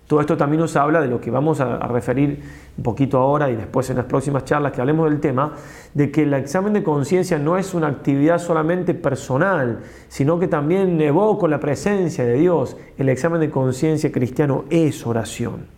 [0.06, 2.40] Todo esto también nos habla de lo que vamos a, referir
[2.76, 5.54] un poquito ahora y después en las próximas charlas que hablemos del tema,
[5.94, 11.00] de que el examen de conciencia no es una actividad solamente personal, sino que también
[11.00, 12.76] evoco la presencia de Dios.
[12.96, 15.75] El examen de conciencia cristiano es oración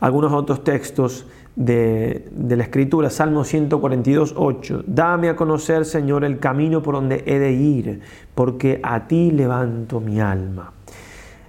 [0.00, 1.26] algunos otros textos
[1.56, 4.84] de, la Escritura, Salmo 142, 8.
[4.86, 8.00] Dame a conocer, Señor, el camino por donde he de ir,
[8.34, 10.72] porque a ti levanto mi alma.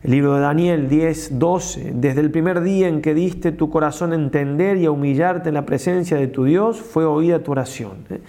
[0.03, 1.93] El libro de Daniel 10, 12.
[1.95, 5.55] Desde el primer día en que diste tu corazón a entender y a humillarte en
[5.55, 8.05] la presencia de tu Dios, fue oída tu oración.
[8.12, 8.19] ¿eh?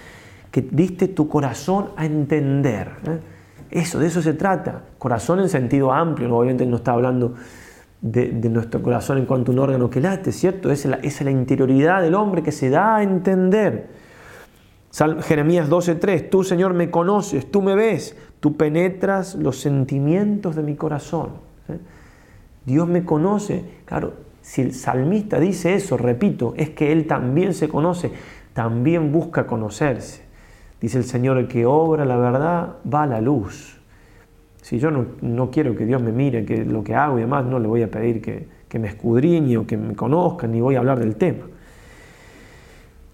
[0.50, 2.92] Que diste tu corazón a entender.
[3.06, 3.18] ¿eh?
[3.70, 4.84] Eso, de eso se trata.
[4.96, 7.34] Corazón en sentido amplio, obviamente no está hablando
[8.12, 10.70] de, nuestro corazón en cuanto a un órgano que late, ¿cierto?
[10.70, 13.88] Es la, es la interioridad del hombre que se da a entender.
[15.22, 20.74] Jeremías 12:3, tú Señor me conoces, tú me ves, tú penetras los sentimientos de mi
[20.74, 21.32] corazón.
[22.64, 23.64] Dios me conoce.
[23.84, 28.10] Claro, si el salmista dice eso, repito, es que él también se conoce,
[28.54, 30.22] también busca conocerse.
[30.80, 33.75] Dice el Señor, el que obra la verdad va a la luz.
[34.66, 37.60] Si yo no, quiero que Dios me mire que lo que hago y demás, no
[37.60, 40.98] le voy a pedir que, me escudriñe o que me conozca, ni voy a hablar
[40.98, 41.44] del tema.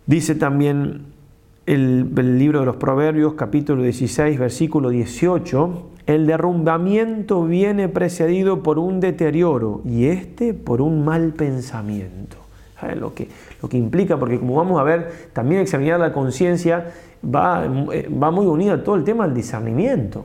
[0.07, 1.03] Dice también
[1.67, 8.79] el, el, libro de los Proverbios, capítulo 16, versículo 18, el derrumbamiento viene precedido por
[8.79, 12.39] un deterioro y este por un mal pensamiento.
[12.97, 13.29] Lo que,
[13.61, 18.31] lo que implica, porque como vamos a ver, también examinar la conciencia va, eh, va
[18.31, 20.25] muy unido a todo el tema del discernimiento.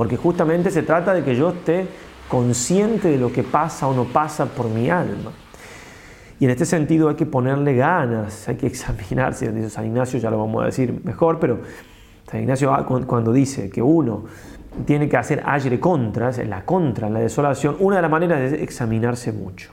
[0.00, 1.86] Porque justamente se trata de que yo esté
[2.26, 5.30] consciente de lo que pasa o no pasa por mi alma.
[6.38, 9.52] Y en este sentido hay que ponerle ganas, hay que examinarse.
[9.52, 11.60] Dice San Ignacio, ya lo vamos a decir mejor, pero
[12.30, 12.74] San Ignacio
[13.06, 14.24] cuando dice que uno
[14.86, 19.32] tiene que hacer agre contra, la contra, la desolación, una de las maneras es examinarse
[19.32, 19.70] mucho.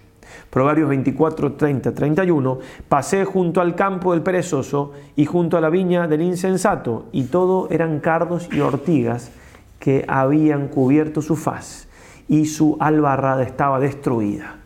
[0.50, 2.60] Proverbios 24, 30, 31,
[2.90, 7.70] pasé junto al campo del perezoso y junto a la viña del insensato, y todo
[7.72, 9.32] eran cardos y ortigas,
[9.80, 11.88] que habían cubierto su faz
[12.28, 14.58] y su albarrada estaba destruida.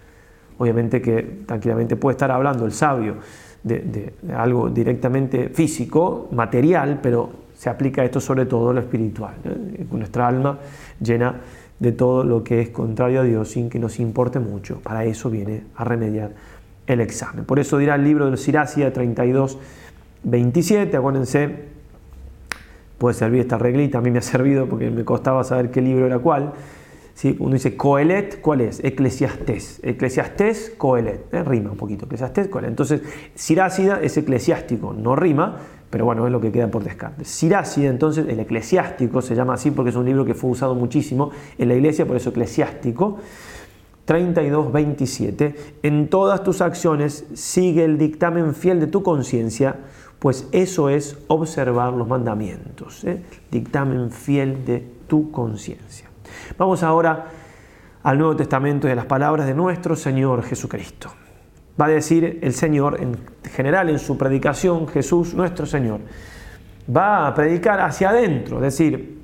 [0.58, 3.16] Obviamente que tranquilamente puede estar hablando el sabio
[3.64, 9.36] de, algo directamente físico, material, pero se aplica esto sobre todo a lo espiritual,
[9.90, 10.58] con nuestra alma
[11.00, 11.36] llena
[11.80, 14.80] de todo lo que es contrario a Dios sin que nos importe mucho.
[14.82, 16.32] Para eso viene a remediar
[16.88, 17.46] el examen.
[17.46, 19.58] Por eso dirá el libro de Siracia 32,
[20.24, 21.66] 27, acuérdense,
[23.02, 26.06] puede servir esta reglita, a mí me ha servido porque me costaba saber qué libro
[26.06, 26.54] era cuál.
[27.16, 27.36] ¿Sí?
[27.40, 28.80] Uno dice Coelet, ¿cuál es?
[28.84, 29.80] Eclesiastés.
[29.82, 31.34] Eclesiastés, Coelet.
[31.34, 31.44] ¿eh?
[31.44, 32.06] Rima un poquito.
[32.06, 32.70] Eclesiastés, Coelet.
[32.70, 33.02] Entonces,
[33.34, 35.58] Sirácida es eclesiástico, no rima,
[35.90, 37.26] pero bueno, es lo que queda por descarte.
[37.26, 41.32] Sirácida, entonces, el eclesiástico, se llama así porque es un libro que fue usado muchísimo
[41.58, 43.18] en la iglesia, por eso eclesiástico.
[44.06, 45.56] 32, 27.
[45.82, 49.78] En todas tus acciones sigue el dictamen fiel de tu conciencia,
[50.22, 53.04] pues eso es observar los mandamientos.
[53.06, 53.24] ¿eh?
[53.50, 56.12] Dictamen fiel de tu conciencia.
[56.60, 57.26] Vamos ahora
[58.04, 61.12] al Nuevo Testamento y a las palabras de nuestro Señor Jesucristo.
[61.82, 63.18] Va a decir el Señor en
[63.52, 66.02] general en su predicación, Jesús nuestro Señor,
[66.96, 69.21] va a predicar hacia adentro, es decir,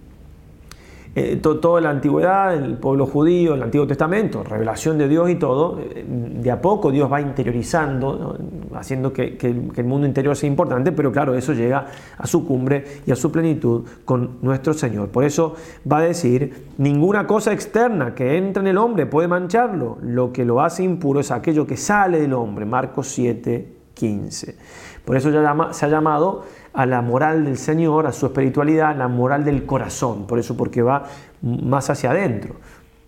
[1.20, 5.80] eh, toda la antigüedad, el pueblo judío, el Antiguo Testamento, revelación de Dios y todo,
[5.80, 8.38] eh, de a poco Dios va interiorizando,
[8.76, 11.88] haciendo que, el mundo interior sea importante, pero claro, eso llega
[12.20, 15.10] a su cumbre y a su plenitud con nuestro Señor.
[15.10, 15.56] Por eso
[15.92, 20.46] va a decir, ninguna cosa externa que entre en el hombre puede mancharlo, lo que
[20.46, 24.56] lo hace impuro es aquello que sale del hombre, Marcos 7, 15.
[25.04, 26.44] Por eso se ha llamado
[26.78, 30.84] a la moral del Señor, a su espiritualidad, la moral del corazón, por eso porque
[30.84, 31.06] va
[31.42, 32.58] más hacia adentro.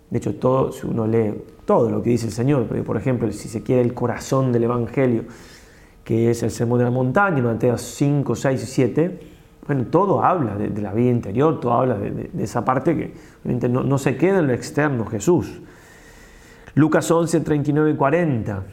[0.10, 3.48] De hecho, todo, si uno lee todo lo que dice el Señor, por ejemplo, si
[3.48, 5.26] se quiere el corazón del Evangelio,
[6.04, 9.20] que es el sermón de la montaña, Mateo 5, 6 y 7,
[9.68, 13.14] bueno, todo habla de, la vida interior, todo habla de, esa parte que
[13.70, 15.62] no, no, se queda en lo externo, Jesús.
[16.74, 18.64] Lucas 11, 39 y 40.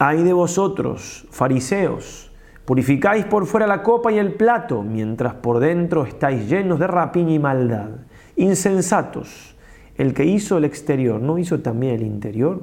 [0.00, 2.29] Hay de vosotros, fariseos,
[2.70, 7.32] Purificáis por fuera la copa y el plato, mientras por dentro estáis llenos de rapiña
[7.32, 7.88] y maldad.
[8.36, 9.56] Insensatos,
[9.96, 12.62] el que hizo el exterior, ¿no hizo también el interior?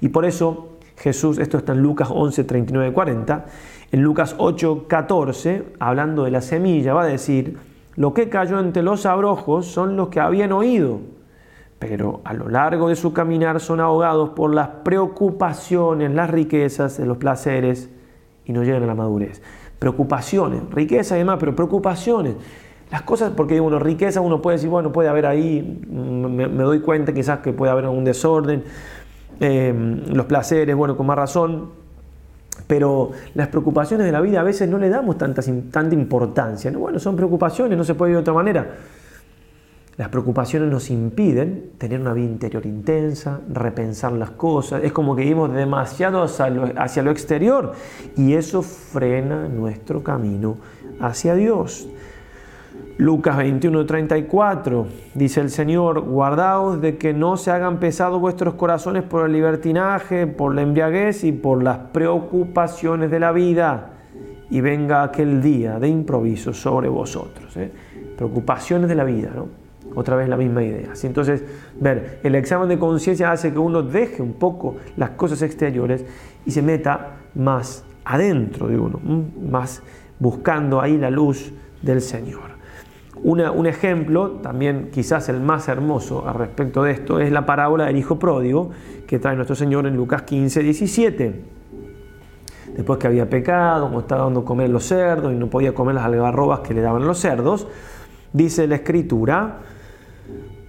[0.00, 3.44] Y por eso Jesús, esto está en Lucas 11, 39, 40,
[3.92, 7.58] en Lucas 8, 14, hablando de la semilla, va a decir,
[7.96, 11.00] lo que cayó entre los abrojos son los que habían oído,
[11.78, 17.18] pero a lo largo de su caminar son ahogados por las preocupaciones, las riquezas, los
[17.18, 17.90] placeres
[18.46, 19.42] y no llegan a la madurez.
[19.78, 22.34] Preocupaciones, riqueza y demás, pero preocupaciones.
[22.90, 26.80] Las cosas, porque bueno, riqueza uno puede decir, bueno, puede haber ahí, mm, me, doy
[26.80, 28.62] cuenta quizás que puede haber algún desorden,
[29.40, 31.70] em, los placeres, bueno, con más razón,
[32.66, 36.70] pero las preocupaciones de la vida a veces no le damos tanta, tanta importancia.
[36.70, 36.78] ¿no?
[36.78, 38.66] Bueno, son preocupaciones, no se puede ir de otra manera.
[39.96, 44.84] Las preocupaciones nos impiden tener una vida interior intensa, repensar las cosas.
[44.84, 47.72] Es como que vivimos demasiado hacia lo, exterior
[48.14, 50.58] y eso frena nuestro camino
[51.00, 51.88] hacia Dios.
[52.98, 59.24] Lucas 21:34 dice el Señor, guardaos de que no se hagan pesados vuestros corazones por
[59.24, 63.92] el libertinaje, por la embriaguez y por las preocupaciones de la vida,
[64.50, 67.56] y venga aquel día de improviso sobre vosotros.
[67.56, 67.70] ¿eh?
[68.16, 69.65] Preocupaciones de la vida, ¿no?
[69.96, 70.90] Otra vez la misma idea.
[71.02, 71.42] Entonces,
[71.80, 76.04] ver, el examen de conciencia hace que uno deje un poco las cosas exteriores
[76.44, 79.00] y se meta más adentro de uno,
[79.50, 79.82] más
[80.18, 82.56] buscando ahí la luz del Señor.
[83.22, 87.96] un ejemplo, también quizás el más hermoso al respecto de esto, es la parábola del
[87.96, 88.72] Hijo Pródigo
[89.06, 91.44] que trae nuestro Señor en Lucas 15, 17.
[92.76, 95.94] Después que había pecado, como estaba dando comer a los cerdos y no podía comer
[95.94, 97.66] las algarrobas que le daban los cerdos,
[98.34, 99.60] dice la Escritura,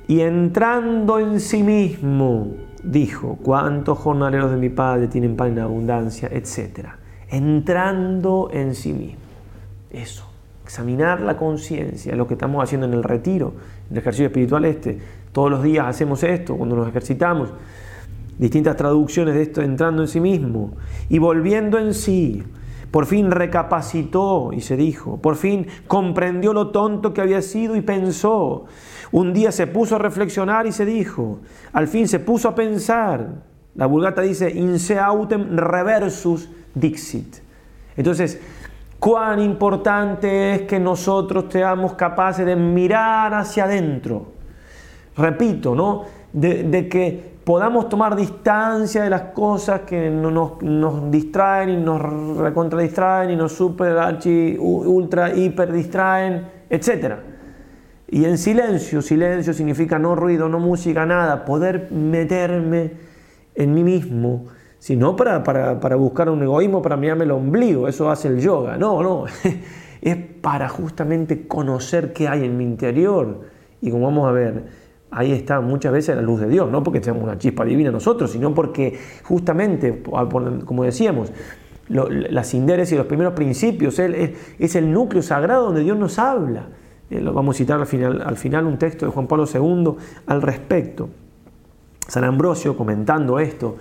[0.07, 6.29] y entrando en sí mismo, dijo, ¿cuántos jornaleros de mi Padre tienen pan en abundancia?
[6.31, 6.97] Etcétera.
[7.29, 9.19] Entrando en sí mismo.
[9.91, 10.23] Eso.
[10.63, 13.53] Examinar la conciencia, lo que estamos haciendo en el retiro,
[13.89, 14.99] en el ejercicio espiritual este.
[15.31, 17.49] Todos los días hacemos esto cuando nos ejercitamos.
[18.37, 20.71] Distintas traducciones de esto, entrando en sí mismo
[21.09, 22.43] y volviendo en sí.
[22.91, 27.81] Por fin recapacitó y se dijo, por fin comprendió lo tonto que había sido y
[27.81, 28.65] pensó.
[29.11, 31.39] Un día se puso a reflexionar y se dijo,
[31.73, 33.43] al fin se puso a pensar.
[33.75, 37.37] La vulgata dice, inse autem reversus dixit.
[37.95, 38.39] Entonces,
[38.99, 44.33] cuán importante es que nosotros seamos capaces de mirar hacia adentro.
[45.15, 46.05] Repito, ¿no?
[46.31, 53.29] De, que podamos tomar distancia de las cosas que nos, nos distraen y nos recontradistraen
[53.29, 57.23] y nos super, archi, ultra, hiper distraen, etcétera.
[58.09, 62.91] Y en silencio, silencio significa no ruido, no música, nada, poder meterme
[63.55, 68.11] en mí mismo, sino para, para, para buscar un egoísmo, para mirarme el ombligo, eso
[68.11, 69.23] hace el yoga, no, no,
[70.01, 73.39] es para justamente conocer qué hay en mi interior.
[73.79, 77.01] Y como vamos a ver, ahí está muchas veces la luz de Dios, no porque
[77.01, 80.03] seamos una chispa divina nosotros, sino porque justamente,
[80.65, 81.31] como decíamos,
[81.89, 86.67] las sinderes y los primeros principios, es, el núcleo sagrado donde Dios nos habla.
[87.09, 89.95] Eh, lo vamos a citar al final, al final un texto de Juan Pablo II
[90.25, 91.09] al respecto.
[92.07, 93.77] San Ambrosio, comentando esto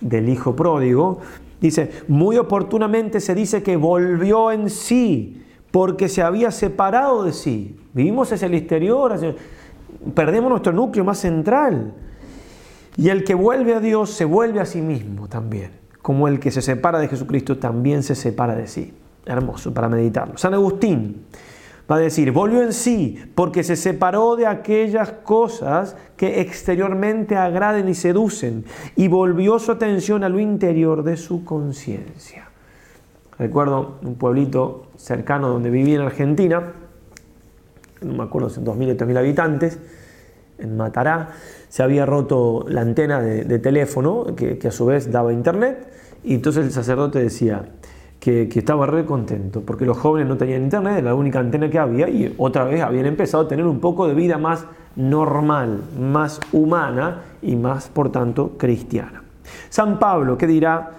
[0.00, 1.20] del hijo pródigo,
[1.60, 7.76] dice, muy oportunamente se dice que volvió en sí porque se había separado de sí.
[7.92, 9.12] Vivimos hacia el exterior,
[10.14, 11.94] perdemos nuestro núcleo más central.
[12.96, 16.50] Y el que vuelve a Dios se vuelve a sí mismo también, como el que
[16.50, 18.94] se separa de Jesucristo también se separa de sí.
[19.26, 20.36] Hermoso para meditarlo.
[20.36, 21.24] San Agustín
[21.90, 27.88] va a decir, volvió en sí porque se separó de aquellas cosas que exteriormente agraden
[27.88, 28.64] y seducen
[28.96, 32.48] y volvió su atención a lo interior de su conciencia.
[33.38, 36.72] Recuerdo un pueblito cercano donde viví en Argentina,
[38.02, 39.78] no me acuerdo si 2.000 o 3.000 habitantes,
[40.58, 41.30] en Matará,
[41.68, 45.88] se había roto la antena de, teléfono que, que a su vez daba internet
[46.22, 47.64] y entonces el sacerdote decía,
[48.24, 51.78] que, estaba re contento, porque los jóvenes no tenían internet, era la única antena que
[51.78, 54.64] había, y otra vez habían empezado a tener un poco de vida más
[54.96, 59.22] normal, más humana y más, por tanto, cristiana.
[59.68, 60.92] San Pablo, que dirá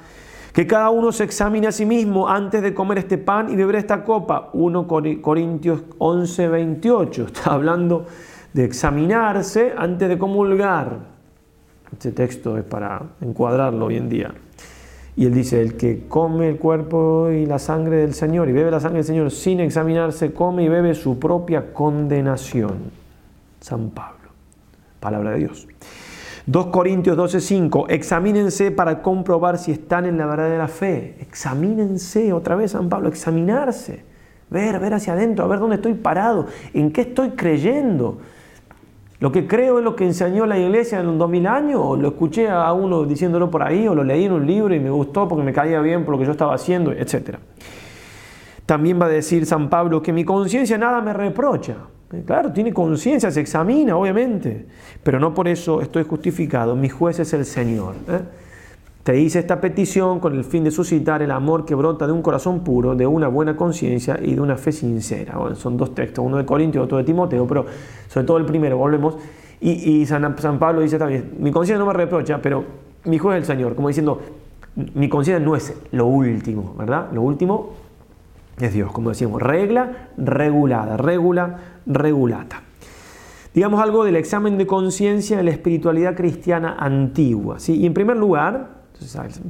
[0.55, 3.75] que cada uno se examine a sí mismo antes de comer este pan y beber
[3.75, 4.51] esta copa.
[4.53, 4.87] 1
[5.21, 7.23] Corintios 11, 28.
[7.27, 8.05] Está hablando
[8.53, 10.99] de examinarse antes de comulgar.
[11.91, 14.33] Este texto es para encuadrarlo hoy en día.
[15.17, 18.71] Y él dice, el que come el cuerpo y la sangre del Señor y bebe
[18.71, 22.91] la sangre del Señor sin examinarse, come y bebe su propia condenación.
[23.59, 24.29] San Pablo,
[25.01, 25.67] palabra de Dios.
[26.47, 31.15] 2 Corintios 12:5, examínense para comprobar si están en la verdad de la fe.
[31.19, 34.03] Examínense, otra vez San Pablo, examinarse.
[34.51, 38.19] Ver, ver hacia adentro, a ver dónde estoy parado, en qué estoy creyendo.
[39.19, 42.09] Lo que creo es lo que enseñó la iglesia en los 2000 años, o lo
[42.09, 45.27] escuché a uno diciéndolo por ahí, o lo leí en un libro y me gustó
[45.27, 47.37] porque me caía bien por lo que yo estaba haciendo, etc.
[48.67, 51.75] También va a decir San Pablo que mi conciencia nada me reprocha.
[52.15, 54.65] Eh, claro, tiene conciencia, se examina, obviamente,
[55.03, 56.75] pero no por eso estoy justificado.
[56.75, 57.95] Mi juez es el Señor.
[58.07, 58.19] ¿eh?
[59.03, 62.21] Te hice esta petición con el fin de suscitar el amor que brota de un
[62.21, 65.37] corazón puro, de una buena conciencia y de una fe sincera.
[65.55, 67.65] son dos textos, uno de Corintio y otro de Timoteo, pero
[68.07, 69.17] sobre todo el primero, volvemos.
[69.61, 72.65] Y, San, San, Pablo dice también, mi conciencia no me reprocha, pero
[73.05, 74.19] mi juez es el Señor, como diciendo,
[74.93, 77.07] mi conciencia no es lo último, ¿verdad?
[77.13, 77.73] Lo último
[78.59, 82.61] es Dios, como decíamos, regla regulada, regula regulata.
[83.53, 87.59] Digamos algo del examen de conciencia en la espiritualidad cristiana antigua.
[87.59, 87.75] ¿sí?
[87.75, 88.69] Y en primer lugar,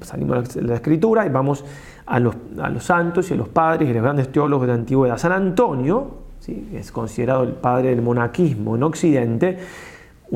[0.01, 1.65] salimos de la escritura y vamos
[2.05, 4.79] a los, a los, santos y a los padres y los grandes teólogos de la
[4.79, 5.17] antigüedad.
[5.17, 6.69] San Antonio, ¿sí?
[6.73, 9.57] es considerado el padre del monaquismo en Occidente.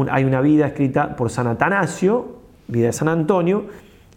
[0.09, 3.65] hay una vida escrita por San Atanasio, vida de San Antonio,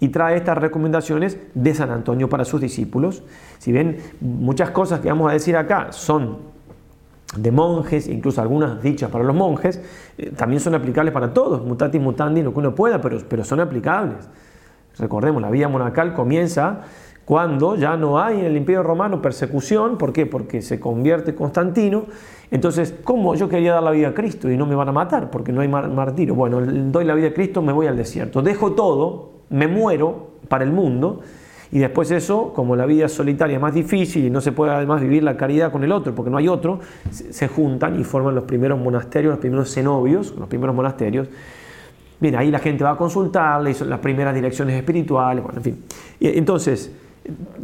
[0.03, 3.23] y trae estas recomendaciones de San Antonio para sus discípulos.
[3.59, 6.39] Si bien muchas cosas que vamos a decir acá son
[7.37, 9.81] de monjes, incluso algunas dichas para los monjes,
[10.19, 13.61] eh, también son aplicables para todos, mutatis mutandi, lo que uno pueda, pero, pero son
[13.61, 14.29] aplicables.
[14.99, 16.81] Recordemos, la vida monacal comienza
[17.25, 20.27] cuando ya no hay en el Imperio Romano persecución, ¿por qué?
[20.27, 22.07] Porque se convierte Constantino.
[22.51, 25.31] Entonces, ¿cómo yo quería dar la vida a Cristo y no me van a matar
[25.31, 26.35] porque no hay martirio?
[26.35, 30.65] Bueno, doy la vida a Cristo, me voy al desierto, dejo todo, me muero para
[30.65, 31.21] el mundo
[31.71, 35.01] y después eso, como la vida solitaria es más difícil y no se puede además
[35.01, 36.81] vivir la caridad con el otro porque no hay otro,
[37.11, 41.29] se juntan y forman los primeros monasterios, los primeros cenobios, los primeros monasterios
[42.23, 45.85] Bien, ahí la gente va a consultarle, las primeras direcciones espirituales, bueno, en fin.
[46.21, 46.93] Entonces,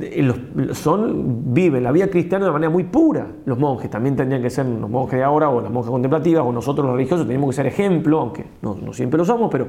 [0.00, 0.32] eh,
[0.72, 3.24] son, viven la vida cristiana de manera muy pura.
[3.44, 6.50] Los monjes también tendrían que ser los monjes de ahora o las monjas contemplativas o
[6.50, 9.68] nosotros los religiosos tenemos que ser ejemplo, aunque no, no siempre lo somos, pero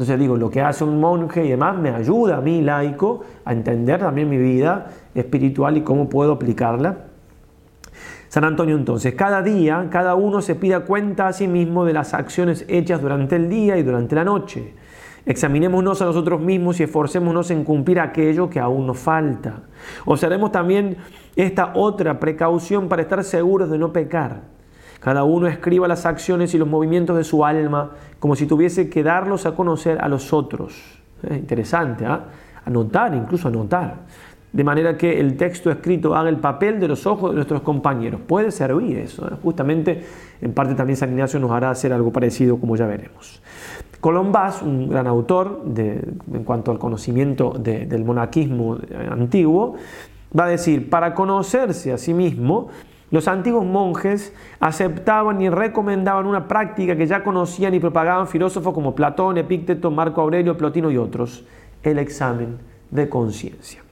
[0.00, 3.52] entonces digo, lo que hace un monje y demás me ayuda a mí, laico, a
[3.52, 7.10] entender también mi vida espiritual y cómo puedo aplicarla
[8.30, 12.14] San Antonio entonces, cada día, cada uno se pida cuenta a sí mismo de las
[12.14, 14.72] acciones hechas durante el día y durante la noche.
[15.26, 19.64] Examinémonos a nosotros mismos y esforcémonos en cumplir aquello que aún nos falta.
[20.06, 20.96] Observemos también
[21.34, 24.42] esta otra precaución para estar seguros de no pecar.
[25.00, 29.02] Cada uno escriba las acciones y los movimientos de su alma como si tuviese que
[29.02, 31.00] darlos a conocer a los otros.
[31.28, 32.24] interesante, ¿ah?
[32.64, 34.04] Anotar, incluso anotar
[34.52, 38.20] de manera que el texto escrito haga el papel de los ojos de nuestros compañeros.
[38.26, 39.26] Puede servir eso.
[39.28, 39.36] ¿eh?
[39.42, 40.04] Justamente,
[40.40, 43.40] en parte también San Ignacio nos hará hacer algo parecido, como ya veremos.
[44.00, 48.78] Colombás, un gran autor en cuanto al conocimiento del monaquismo
[49.10, 49.76] antiguo,
[50.36, 52.68] va a decir, para conocerse a sí mismo,
[53.10, 58.94] Los antiguos monjes aceptaban y recomendaban una práctica que ya conocían y propagaban filósofos como
[58.94, 61.44] Platón, Epícteto, Marco Aurelio, Plotino y otros,
[61.82, 62.58] el examen
[62.90, 63.82] de conciencia.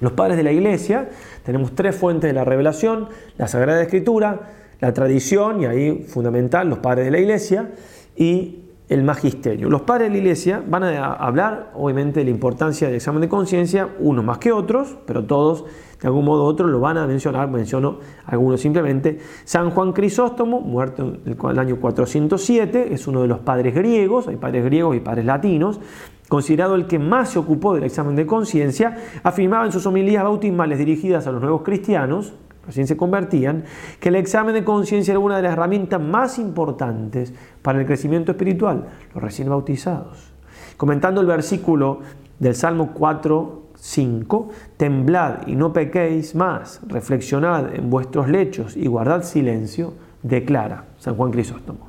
[0.00, 1.08] Los padres de la iglesia,
[1.44, 4.40] tenemos tres fuentes de la revelación, la Sagrada Escritura,
[4.80, 7.70] la tradición, y ahí fundamental, los padres de la iglesia,
[8.16, 9.68] y el magisterio.
[9.68, 13.28] Los padres de la iglesia van a hablar, obviamente, de la importancia del examen de
[13.28, 15.64] conciencia, unos más que otros, pero todos
[16.00, 19.18] de algún modo u otro lo van a mencionar, menciono algunos simplemente.
[19.44, 24.36] San Juan Crisóstomo, muerto en el año 407, es uno de los padres griegos, hay
[24.36, 25.80] padres griegos y padres latinos,
[26.28, 30.78] considerado el que más se ocupó del examen de conciencia, afirmaba en sus homilías bautismales
[30.78, 32.34] dirigidas a los nuevos cristianos,
[32.68, 33.64] recién se convertían,
[33.98, 38.32] que el examen de conciencia era una de las herramientas más importantes para el crecimiento
[38.32, 40.32] espiritual, los recién bautizados.
[40.76, 42.00] Comentando el versículo
[42.38, 44.48] del Salmo 4, 5.
[44.76, 51.30] Temblad y no pequéis más, reflexionad en vuestros lechos y guardad silencio, declara San Juan
[51.30, 51.88] Crisóstomo.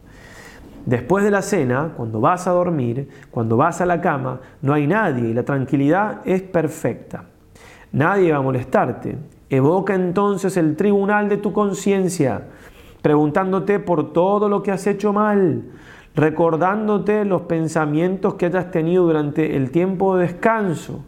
[0.85, 4.87] Después de la cena, cuando vas a dormir, cuando vas a la cama, no hay
[4.87, 7.25] nadie y la tranquilidad es perfecta.
[7.91, 9.17] Nadie va a molestarte.
[9.49, 12.47] Evoca entonces el tribunal de tu conciencia,
[13.01, 15.63] preguntándote por todo lo que has hecho mal,
[16.15, 21.03] recordándote los pensamientos que hayas tenido durante el tiempo de descanso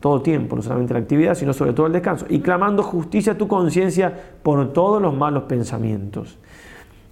[0.00, 3.38] todo tiempo, no solamente la actividad, sino sobre todo el descanso, y clamando justicia a
[3.38, 6.38] tu conciencia por todos los malos pensamientos.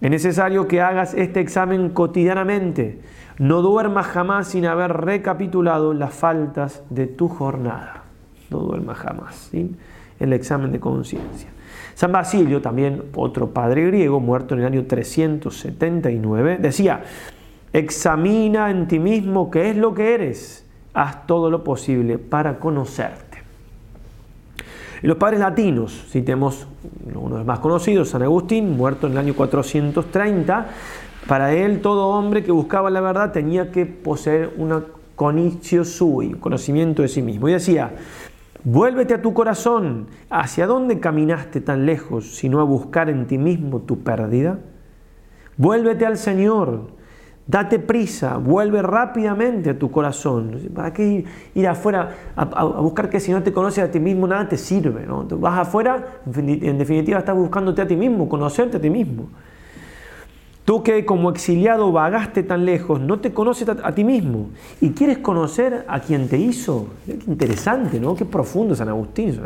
[0.01, 3.01] Es necesario que hagas este examen cotidianamente.
[3.39, 8.05] No duermas jamás sin haber recapitulado las faltas de tu jornada.
[8.51, 9.51] No duermas jamás
[10.18, 11.50] el examen de conciencia.
[11.94, 17.02] San Basilio, también otro padre griego, muerto en el año 379, decía,
[17.72, 23.42] examina en ti mismo qué es lo que eres haz todo lo posible para conocerte.
[25.02, 26.66] Y los padres latinos, citemos
[27.14, 30.66] uno de los más conocidos, San Agustín, muerto en el año 430,
[31.28, 34.82] para él todo hombre que buscaba la verdad tenía que poseer una
[35.16, 37.48] conicio sui, conocimiento de sí mismo.
[37.48, 37.92] Y decía,
[38.66, 43.80] vuélvete a tu corazón, ¿hacia dónde caminaste tan lejos, sino a buscar en ti mismo
[43.80, 44.58] tu pérdida?
[45.56, 46.96] Vuélvete al Señor,
[47.48, 50.58] Date prisa, vuelve rápidamente a tu corazón.
[50.74, 54.48] ¿Para qué ir, afuera a, buscar que si no te conoces a ti mismo nada
[54.48, 55.06] te sirve?
[55.06, 55.24] ¿no?
[55.38, 59.28] Vas afuera, en definitiva estás buscándote a ti mismo, conocerte a ti mismo.
[60.66, 64.48] Tú que como exiliado vagaste tan lejos, no te conoces a, ti mismo
[64.80, 66.88] y quieres conocer a quien te hizo.
[67.06, 68.16] Qué interesante, ¿no?
[68.16, 69.40] Qué profundo San Agustín.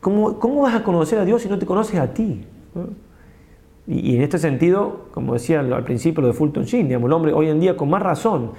[0.00, 2.42] ¿Cómo, ¿Cómo, vas a conocer a Dios si no te conoces a ti?
[3.86, 7.34] Y, en este sentido, como decía al principio lo de Fulton Sheen, digamos, el hombre
[7.34, 8.52] hoy en día con más razón,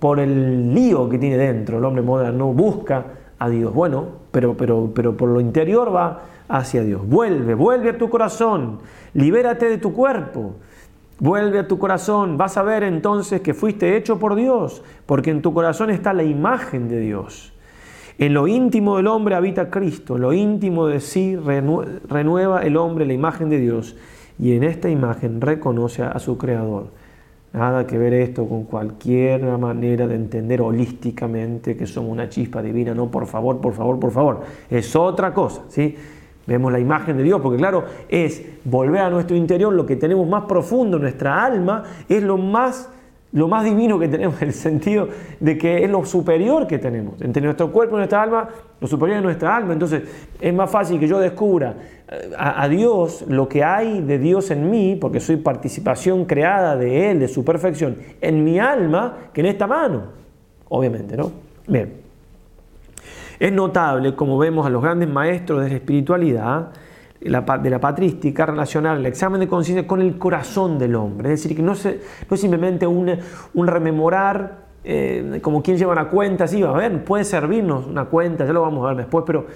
[0.00, 3.06] por el lío que tiene dentro, el hombre moderno busca
[3.38, 3.72] a Dios.
[3.72, 7.08] Bueno, pero, pero, pero por lo interior va hacia Dios.
[7.08, 8.80] Vuelve, vuelve a tu corazón,
[9.14, 10.56] libérate de tu cuerpo.
[11.20, 15.42] Vuelve a tu corazón, vas a ver entonces que fuiste hecho por Dios, porque en
[15.42, 17.52] tu corazón está la imagen de Dios.
[18.18, 23.12] En lo íntimo del hombre habita Cristo, lo íntimo de sí renueva el hombre la
[23.12, 23.96] imagen de Dios
[24.38, 26.86] y en esta imagen reconoce a su creador.
[27.52, 32.94] Nada que ver esto con cualquier manera de entender holísticamente que somos una chispa divina.
[32.94, 34.40] No, por favor, por favor, por favor.
[34.70, 35.96] Es otra cosa, ¿sí?
[36.50, 40.26] Vemos la imagen de Dios, porque claro, es volver a nuestro interior, lo que tenemos
[40.28, 42.90] más profundo, nuestra alma, es lo más
[43.32, 47.22] lo más divino que tenemos, en el sentido de que es lo superior que tenemos.
[47.22, 48.48] Entre nuestro cuerpo y nuestra alma,
[48.80, 49.72] lo superior es nuestra alma.
[49.72, 50.02] Entonces
[50.40, 51.76] es más fácil que yo descubra
[52.10, 57.12] eh, a, Dios, lo que hay de Dios en mí, porque soy participación creada de
[57.12, 60.02] Él, de su perfección, en mi alma, que en esta mano.
[60.68, 61.30] Obviamente, ¿no?
[61.68, 61.99] Bien.
[63.40, 66.68] Es notable, como vemos a los grandes maestros de la espiritualidad,
[67.20, 71.32] de la patrística relacionar el examen de conciencia con el corazón del hombre.
[71.32, 71.98] Es decir, que no, es
[72.34, 73.18] simplemente un,
[73.66, 78.52] rememorar eh, como quien lleva una cuenta, sí, a ver, puede servirnos una cuenta, ya
[78.52, 79.46] lo vamos a ver después, pero,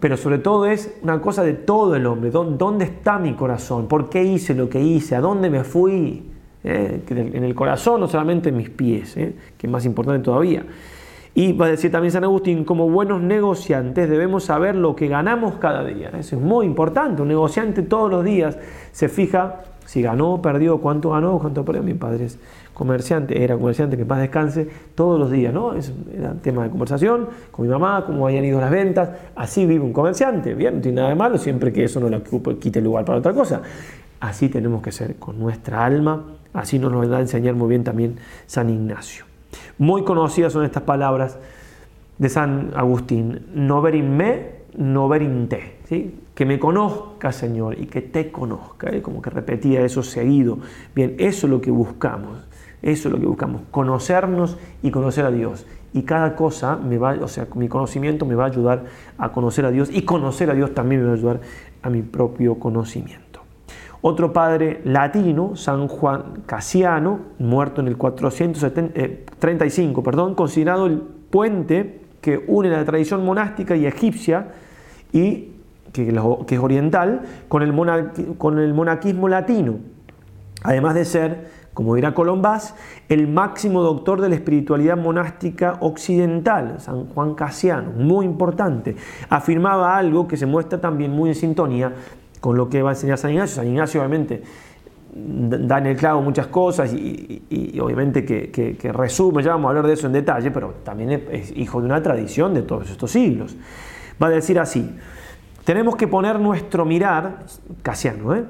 [0.00, 2.30] pero sobre todo es una cosa de todo el hombre.
[2.30, 3.88] ¿Dónde está mi corazón?
[3.88, 5.16] ¿Por qué hice lo que hice?
[5.16, 6.30] ¿A dónde me fui?
[6.64, 10.64] Eh, en el corazón, no solamente en mis pies, eh, que es más importante todavía.
[11.38, 15.54] Y va a decir también San Agustín, como buenos negociantes debemos saber lo que ganamos
[15.60, 16.10] cada día.
[16.18, 17.22] Eso es muy importante.
[17.22, 18.58] Un negociante todos los días
[18.90, 21.84] se fija si ganó, perdió, cuánto ganó, cuánto perdió.
[21.84, 22.40] Mi padre es
[22.74, 25.74] comerciante, era comerciante, que paz descanse, todos los días, ¿no?
[25.74, 29.10] Es, era tema de conversación con mi mamá, cómo habían ido las ventas.
[29.36, 30.54] Así vive un comerciante.
[30.54, 32.20] Bien, no tiene nada de malo, siempre que eso no le
[32.58, 33.62] quite lugar para otra cosa.
[34.18, 36.34] Así tenemos que ser con nuestra alma.
[36.52, 38.16] Así nos lo va a enseñar muy bien también
[38.48, 39.27] San Ignacio.
[39.78, 41.38] Muy conocidas son estas palabras
[42.18, 43.46] de San Agustín.
[43.54, 46.20] No ver in me, noverinte, ¿sí?
[46.34, 48.90] que me conozca, Señor, y que te conozca.
[48.90, 49.02] ¿eh?
[49.02, 50.58] Como que repetía eso seguido.
[50.94, 52.48] Bien, eso es lo que buscamos.
[52.80, 55.66] Eso es lo que buscamos, conocernos y conocer a Dios.
[55.92, 58.84] Y cada cosa me va, o sea, mi conocimiento me va a ayudar
[59.16, 61.40] a conocer a Dios y conocer a Dios también me va a ayudar
[61.82, 63.27] a mi propio conocimiento.
[64.00, 72.02] Otro padre latino, San Juan Casiano, muerto en el 435, eh, perdón, considerado el puente
[72.20, 74.52] que une la tradición monástica y egipcia
[75.12, 75.48] y
[75.92, 76.16] que,
[76.48, 77.74] es oriental con el,
[78.36, 79.78] con el monaquismo latino,
[80.62, 82.76] además de ser, como dirá Colombás,
[83.08, 88.94] el máximo doctor de la espiritualidad monástica occidental, San Juan Casiano, muy importante.
[89.28, 91.94] Afirmaba algo que se muestra también muy en sintonía
[92.40, 93.56] con lo que va a enseñar San Ignacio.
[93.56, 94.42] San Ignacio obviamente
[95.14, 99.94] da en el clavo muchas cosas y, obviamente que, resume, ya vamos a hablar de
[99.94, 103.56] eso en detalle, pero también es, hijo de una tradición de todos estos siglos.
[104.22, 104.96] Va a decir así,
[105.64, 107.44] tenemos que poner nuestro mirar,
[107.82, 108.44] Casiano, ¿eh?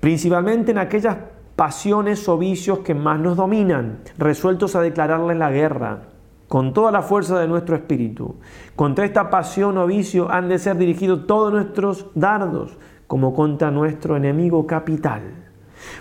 [0.00, 1.16] principalmente en aquellas
[1.56, 6.02] pasiones o vicios que más nos dominan, resueltos a declararles la guerra,
[6.46, 8.36] con toda la fuerza de nuestro espíritu.
[8.74, 12.78] Contra esta pasión o vicio han de ser dirigidos todos nuestros dardos,
[13.08, 15.22] como contra nuestro enemigo capital.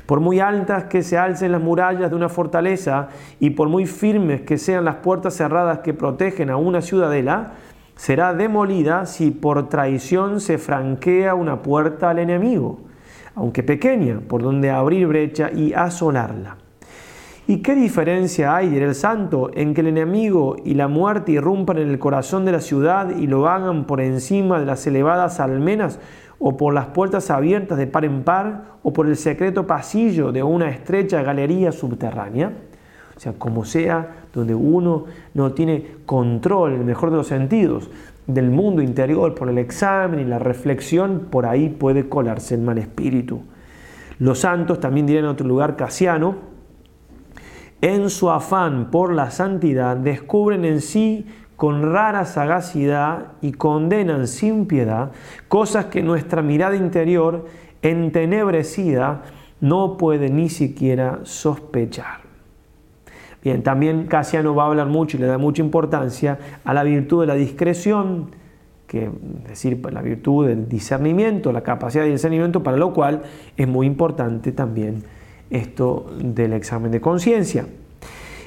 [0.05, 3.07] Por muy altas que se alcen las murallas de una fortaleza
[3.39, 7.53] y por muy firmes que sean las puertas cerradas que protegen a una ciudadela,
[7.95, 12.79] será demolida si por traición se franquea una puerta al enemigo,
[13.35, 16.57] aunque pequeña, por donde abrir brecha y asolarla.
[17.49, 21.77] ¿Y qué diferencia hay, dirá el santo, en que el enemigo y la muerte irrumpan
[21.77, 25.97] en el corazón de la ciudad y lo hagan por encima de las elevadas almenas
[26.39, 30.43] o por las puertas abiertas de par en par, o por el secreto pasillo de
[30.43, 32.51] una estrecha galería subterránea.
[33.15, 37.89] O sea, como sea, donde uno no tiene control, en el mejor de los sentidos,
[38.27, 42.77] del mundo interior por el examen y la reflexión, por ahí puede colarse el mal
[42.77, 43.41] espíritu.
[44.19, 46.35] Los santos, también dirán en otro lugar, Casiano,
[47.81, 51.25] en su afán por la santidad, descubren en sí
[51.57, 55.11] con rara sagacidad y condenan sin piedad
[55.47, 57.47] cosas que nuestra mirada interior,
[57.81, 59.23] entenebrecida,
[59.59, 62.27] no puede ni siquiera sospechar.
[63.43, 67.21] Bien, también Casiano va a hablar mucho y le da mucha importancia a la virtud
[67.21, 68.29] de la discreción,
[68.85, 73.23] que es decir, la virtud del discernimiento, la capacidad de discernimiento, para lo cual
[73.55, 75.03] es muy importante también
[75.49, 77.65] esto del examen de conciencia.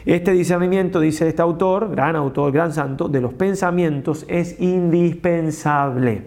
[0.07, 6.22] Este discernimiento, dice este autor, gran autor, gran santo, de los pensamientos es indispensable.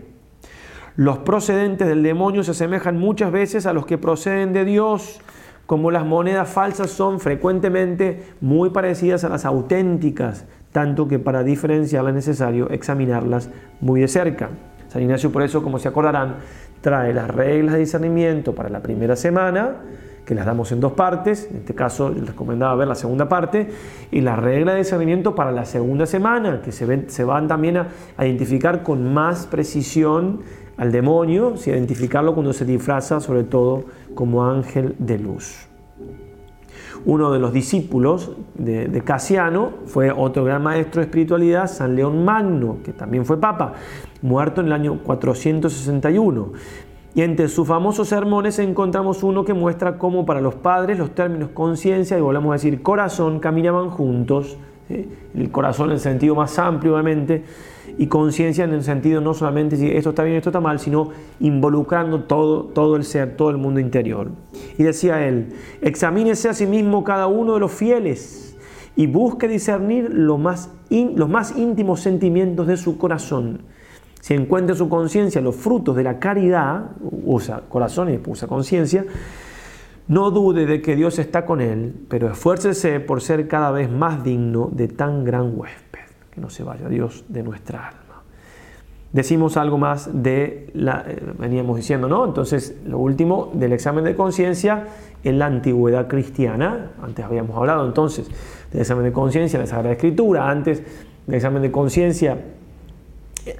[0.96, 5.22] Los procedentes del demonio se asemejan muchas veces a los que proceden de Dios,
[5.66, 12.12] como las monedas falsas son frecuentemente muy parecidas a las auténticas, tanto que para diferenciarlas
[12.12, 13.50] es necesario examinarlas
[13.82, 14.50] muy de cerca.
[14.90, 16.36] San Ignacio por eso, como se acordarán,
[16.82, 19.78] trae las reglas de discernimiento para la primera semana,
[20.26, 23.70] que las damos en dos partes, en este caso les recomendaba ver la segunda parte,
[24.12, 27.88] y la regla de discernimiento para la segunda semana, que se, se van también a,
[28.20, 30.42] identificar con más precisión
[30.78, 35.68] al demonio, si identificarlo cuando se disfraza sobre todo como ángel de luz.
[37.06, 42.24] Uno de los discípulos de, de Casiano fue otro gran maestro de espiritualidad, San León
[42.24, 43.74] Magno, que también fue papa,
[44.22, 46.54] muerto en el año 461.
[47.16, 51.50] Y entre sus famosos sermones encontramos uno que muestra cómo para los padres los términos
[51.54, 54.58] conciencia y volvemos a decir corazón caminaban juntos,
[54.90, 57.44] el corazón en el sentido más amplio obviamente,
[58.00, 61.10] y conciencia en el sentido no solamente si esto está bien, esto está mal, sino
[61.40, 64.32] involucrando todo, todo el ser, todo el mundo interior.
[64.80, 68.58] Y decía él, examínese a sí mismo cada uno de los fieles
[68.96, 73.62] y busque discernir los más, los más íntimos sentimientos de su corazón
[74.24, 76.92] si encuentra en su conciencia los frutos de la caridad,
[77.26, 79.06] usa corazón y usa conciencia,
[80.08, 84.24] no dude de que Dios está con él, pero esfuércese por ser cada vez más
[84.24, 86.00] digno de tan gran huésped.
[86.32, 88.24] Que no se vaya Dios de nuestra alma.
[89.12, 92.24] Decimos algo más de la, eh, veníamos diciendo, ¿no?
[92.24, 94.88] Entonces, lo último del examen de conciencia
[95.26, 96.92] en la antigüedad cristiana.
[97.04, 98.30] Antes habíamos hablado entonces
[98.72, 100.82] del examen de conciencia en la Sagrada Escritura, antes
[101.28, 102.38] del examen de conciencia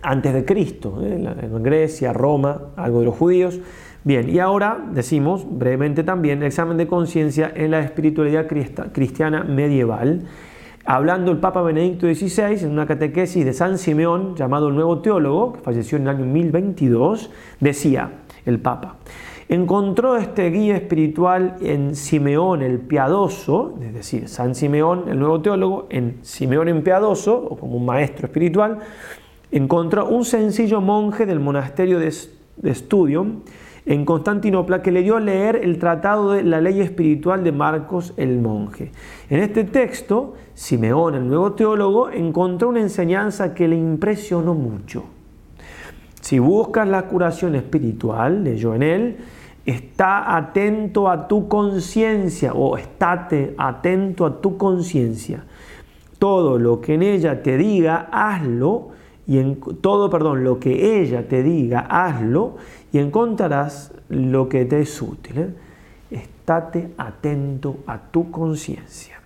[0.02, 1.16] antes de Cristo, ¿eh?
[1.16, 3.60] en Grecia, Roma, algo de los judíos.
[4.06, 8.48] Bien, y ahora decimos brevemente también examen de conciencia en la espiritualidad
[8.92, 10.24] cristiana medieval,
[10.84, 15.54] hablando el Papa Benedicto XVI en una catequesis de San Simeón, llamado el Nuevo Teólogo,
[15.54, 17.32] que falleció en el año 1022,
[17.62, 18.12] decía
[18.46, 18.98] el Papa,
[19.48, 25.88] encontró este guía espiritual en Simeón el Piadoso, es decir, San Simeón, el Nuevo Teólogo,
[25.90, 28.80] en Simeón el Piadoso, o como un maestro espiritual,
[29.54, 32.12] encontró un sencillo monje del monasterio de,
[32.64, 33.28] estudio
[33.86, 38.14] en Constantinopla que le dio a leer el tratado de la ley espiritual de Marcos
[38.18, 38.92] el monje.
[39.30, 45.04] En este texto, Simeón, el nuevo teólogo, encontró una enseñanza que le impresionó mucho.
[46.20, 49.18] Si buscas la curación espiritual, leyó en él,
[49.68, 55.44] está atento a tu conciencia o estate atento a tu conciencia.
[56.18, 61.28] Todo lo que en ella te diga, hazlo y en todo, perdón, lo que ella
[61.28, 62.58] te diga, hazlo
[62.92, 65.38] y encontrarás lo que te es útil.
[65.40, 65.50] ¿eh?
[66.12, 69.20] Estate atento a tu conciencia.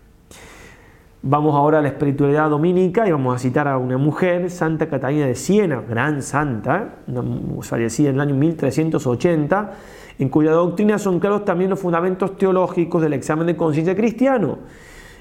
[1.24, 5.26] Vamos ahora a la espiritualidad dominica y vamos a citar a una mujer, Santa Catalina
[5.26, 7.00] de Siena, gran santa,
[7.62, 9.74] fallecida en el año 1380,
[10.20, 14.60] en cuya doctrina son claros también los fundamentos teológicos del examen de conciencia cristiano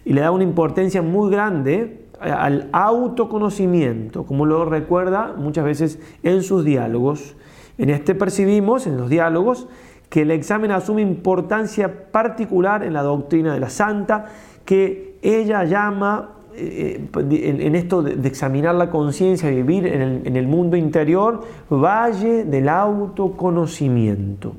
[0.06, 6.42] y le da una importancia muy grande al autoconocimiento, como lo recuerda muchas veces en
[6.42, 7.36] sus diálogos.
[7.78, 9.68] En este percibimos, en los diálogos,
[10.08, 14.26] que el examen asume importancia particular en la doctrina de la santa,
[14.64, 21.42] que ella llama, eh, en, esto de, examinar la conciencia, vivir en el, mundo interior,
[21.68, 24.54] valle del autoconocimiento,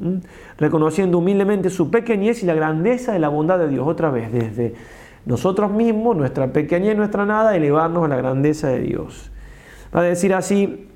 [0.58, 4.76] reconociendo humildemente su pequeñez y la grandeza de la bondad de Dios, otra vez, desde
[5.28, 9.30] nosotros mismos, nuestra pequeñez, nuestra nada, elevarnos a la grandeza de Dios.
[9.94, 10.88] Va a decir así,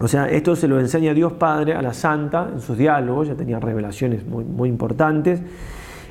[0.00, 3.34] o sea, esto se lo enseña Dios Padre a la Santa en sus diálogos, ya
[3.34, 5.40] tenía revelaciones muy, muy importantes.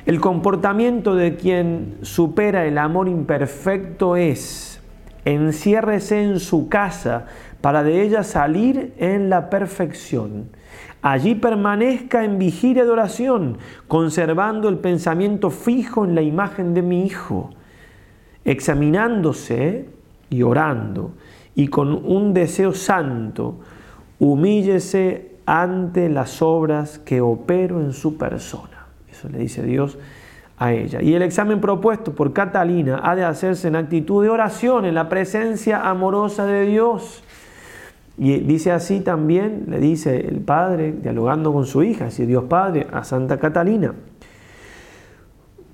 [0.06, 4.80] El comportamiento de quien supera el amor imperfecto es,
[5.26, 7.26] enciérrese en su casa
[7.60, 10.48] para de ella salir en la perfección.
[11.08, 17.06] Allí permanezca en vigilia de oración, conservando el pensamiento fijo en la imagen de mi
[17.06, 17.50] Hijo,
[18.44, 19.88] examinándose
[20.30, 21.12] y orando,
[21.54, 23.60] y con un deseo santo,
[24.18, 28.88] humíllese ante las obras que opero en su persona.
[29.08, 29.98] Eso le dice Dios
[30.58, 31.00] a ella.
[31.02, 35.08] Y el examen propuesto por Catalina ha de hacerse en actitud de oración, en la
[35.08, 37.22] presencia amorosa de Dios
[38.18, 42.86] y dice así también, le dice el padre, dialogando con su hija, así Dios Padre,
[42.90, 43.94] a Santa Catalina.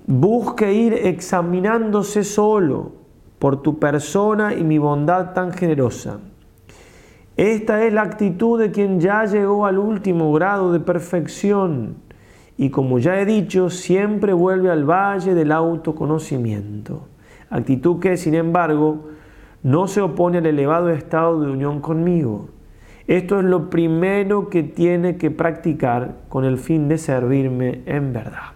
[0.05, 2.91] Busque ir examinándose solo
[3.39, 6.19] por tu persona y mi bondad tan generosa.
[7.37, 11.95] Esta es la actitud de quien ya llegó al último grado de perfección
[12.57, 17.07] y como ya he dicho, siempre vuelve al valle del autoconocimiento.
[17.49, 19.07] Actitud que, sin embargo,
[19.63, 22.49] no se opone al elevado estado de unión conmigo.
[23.07, 28.51] Esto es lo primero que tiene que practicar con el fin de servirme en verdad.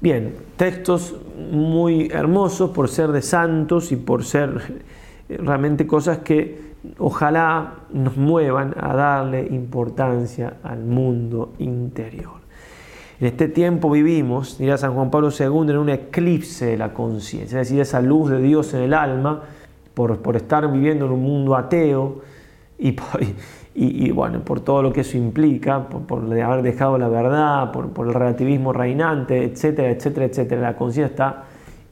[0.00, 1.16] Bien, textos
[1.50, 4.84] muy hermosos por ser de santos y por ser
[5.28, 12.35] realmente cosas que ojalá nos muevan a darle importancia al mundo interior.
[13.18, 17.60] En este tiempo vivimos, dirá San Juan Pablo II, en un eclipse de la conciencia,
[17.60, 19.42] es decir, esa luz de Dios en el alma,
[19.94, 22.20] por, estar viviendo en un mundo ateo
[22.78, 23.06] y por,
[24.14, 28.12] bueno, por todo lo que eso implica, por, haber dejado la verdad, por, por, el
[28.12, 30.60] relativismo reinante, etcétera, etcétera, etcétera.
[30.60, 31.44] La conciencia está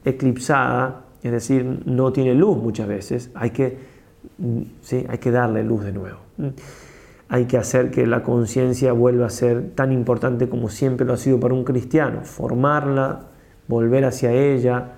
[0.05, 3.79] eclipsada, es decir, no tiene luz muchas veces, hay que,
[4.81, 5.03] ¿sí?
[5.09, 6.19] hay que darle luz de nuevo
[7.29, 11.17] hay que hacer que la conciencia vuelva a ser tan importante como siempre lo ha
[11.17, 13.21] sido para un cristiano, formarla,
[13.67, 14.93] volver hacia ella,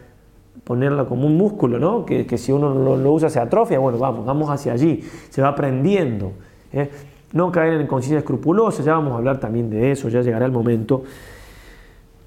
[0.63, 2.05] ponerla como un músculo, ¿no?
[2.05, 6.33] que, si uno lo, usa se atrofia, bueno, vamos, vamos hacia allí, se va aprendiendo.
[6.73, 6.89] ¿eh?
[7.31, 10.51] No caer en conciencia escrupulosa, ya vamos a hablar también de eso, ya llegará el
[10.51, 11.03] momento.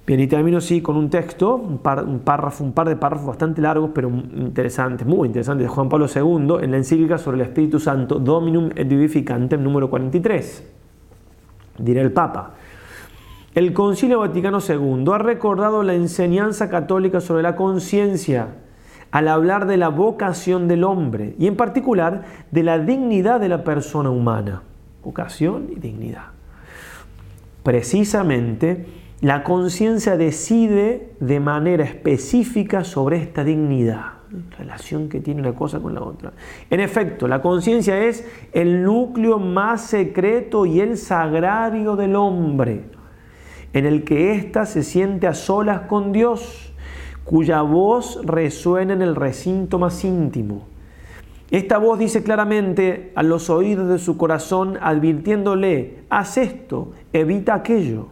[0.05, 3.91] Bien, y termino sí con un texto, un par, un par de párrafos bastante largos,
[3.93, 8.17] pero interesantes, muy interesantes, de Juan Pablo II en la encíclica sobre el Espíritu Santo,
[8.17, 10.67] Dominum et Vivificantem, número 43.
[11.77, 12.55] Dirá el Papa.
[13.53, 18.47] El Concilio Vaticano II ha recordado la enseñanza católica sobre la conciencia
[19.11, 23.63] al hablar de la vocación del hombre y en particular de la dignidad de la
[23.63, 24.63] persona humana.
[25.03, 26.27] Vocación y dignidad.
[27.63, 28.85] Precisamente,
[29.21, 34.13] la conciencia decide de manera específica sobre esta dignidad,
[34.57, 36.33] relación que tiene una cosa con la otra.
[36.71, 42.85] En efecto, la conciencia es el núcleo más secreto y el sagrario del hombre,
[43.73, 46.73] en el que ésta se siente a solas con Dios,
[47.23, 50.67] cuya voz resuena en el recinto más íntimo.
[51.51, 58.07] Esta voz dice claramente a los oídos de su corazón, advirtiéndole, haz esto, evita aquello.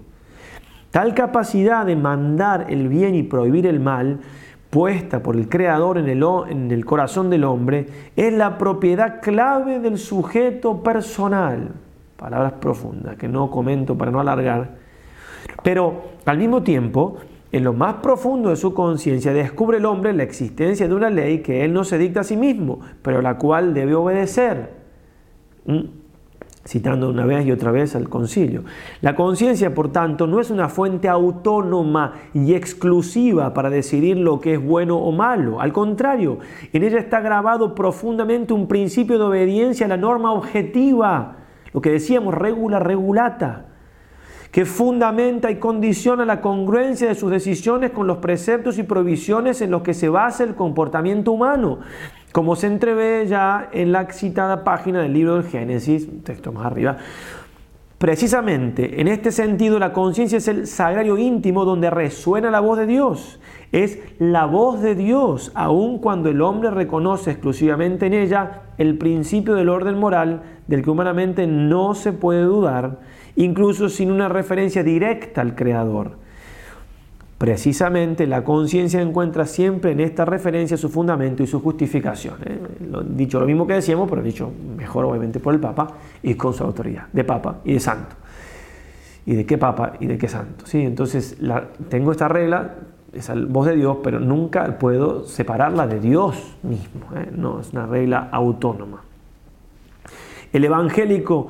[0.91, 4.19] Tal capacidad de mandar el bien y prohibir el mal
[4.69, 6.07] puesta por el Creador en
[6.71, 11.71] el, corazón del hombre es la propiedad clave del sujeto personal.
[12.17, 14.77] Palabras profundas que no comento para no alargar.
[15.63, 17.17] Pero al mismo tiempo,
[17.51, 21.39] en lo más profundo de su conciencia descubre el hombre la existencia de una ley
[21.39, 24.71] que él no se dicta a sí mismo, pero la cual debe obedecer.
[25.65, 25.99] ¿Mm?
[26.66, 28.64] Citando una vez y otra vez al concilio.
[29.01, 34.55] La conciencia, por tanto, no es una fuente autónoma y exclusiva para decidir lo que
[34.55, 35.62] es bueno o malo.
[35.62, 36.39] Al contrario,
[36.72, 41.38] en ella está grabado profundamente un principio de obediencia a la norma objetiva,
[41.74, 43.66] lo que decíamos, regula regulata,
[44.51, 49.70] que fundamenta y condiciona la congruencia de sus decisiones con los preceptos y provisiones en
[49.70, 51.80] los que se basa el comportamiento humano
[52.32, 56.97] como se entrevé ya en la citada página del libro del Génesis, texto más arriba,
[57.97, 62.86] precisamente en este sentido la conciencia es el sagrario íntimo donde resuena la voz de
[62.86, 63.39] Dios.
[63.71, 69.53] Es la voz de Dios, aun cuando el hombre reconoce exclusivamente en ella el principio
[69.53, 72.99] del orden moral del que humanamente no se puede dudar,
[73.36, 76.28] incluso sin una referencia directa al Creador.
[77.39, 82.35] Precisamente la conciencia encuentra siempre en esta referencia su fundamento y su justificación.
[82.45, 82.59] ¿eh?
[83.11, 85.87] dicho lo mismo que decíamos, pero dicho mejor obviamente por el Papa
[86.21, 88.17] y con su autoridad, de Papa y de Santo.
[89.25, 90.65] ¿Y de qué Papa y de qué Santo?
[90.67, 90.81] ¿Sí?
[90.81, 91.37] Entonces
[91.87, 92.75] tengo esta regla,
[93.13, 97.05] es la voz de Dios, pero nunca puedo separarla de Dios mismo.
[97.15, 97.29] ¿eh?
[97.31, 99.01] No, es una regla autónoma.
[100.51, 101.47] El evangélico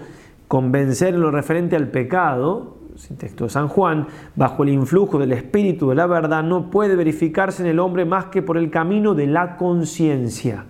[0.47, 5.31] convencer en lo referente al pecado sin texto de San Juan, bajo el influjo del
[5.31, 9.15] espíritu de la verdad, no puede verificarse en el hombre más que por el camino
[9.15, 10.65] de la conciencia.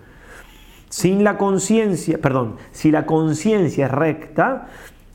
[0.90, 4.68] Sin la conciencia, perdón, si la conciencia es recta,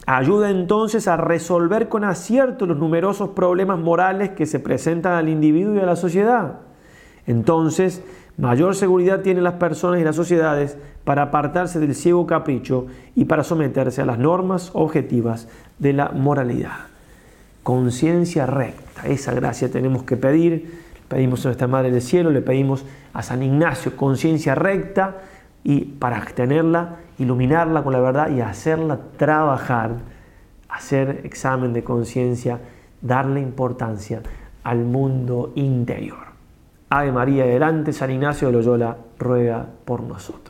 [0.07, 5.75] ayuda entonces a resolver con acierto los numerosos problemas morales que se presentan al individuo
[5.77, 6.61] y a la sociedad.
[7.27, 8.03] Entonces,
[8.37, 13.45] mayor seguridad tienen las personas y las sociedades para apartarse del ciego capricho y para
[13.45, 15.49] someterse a las normas objetivas
[15.79, 16.94] de la moralidad
[17.65, 19.09] conciencia recta.
[19.09, 20.85] Esa gracia tenemos que pedir.
[21.09, 25.17] Pedimos a nuestra Madre del Cielo, le pedimos a San Ignacio conciencia recta
[25.65, 29.97] y para tenerla, iluminarla con la verdad y hacerla trabajar,
[30.69, 32.61] hacer examen de conciencia,
[33.01, 34.23] darle importancia
[34.63, 36.35] al mundo interior.
[36.91, 40.44] Ave María, delante San Ignacio de Loyola, ruega por nosotros.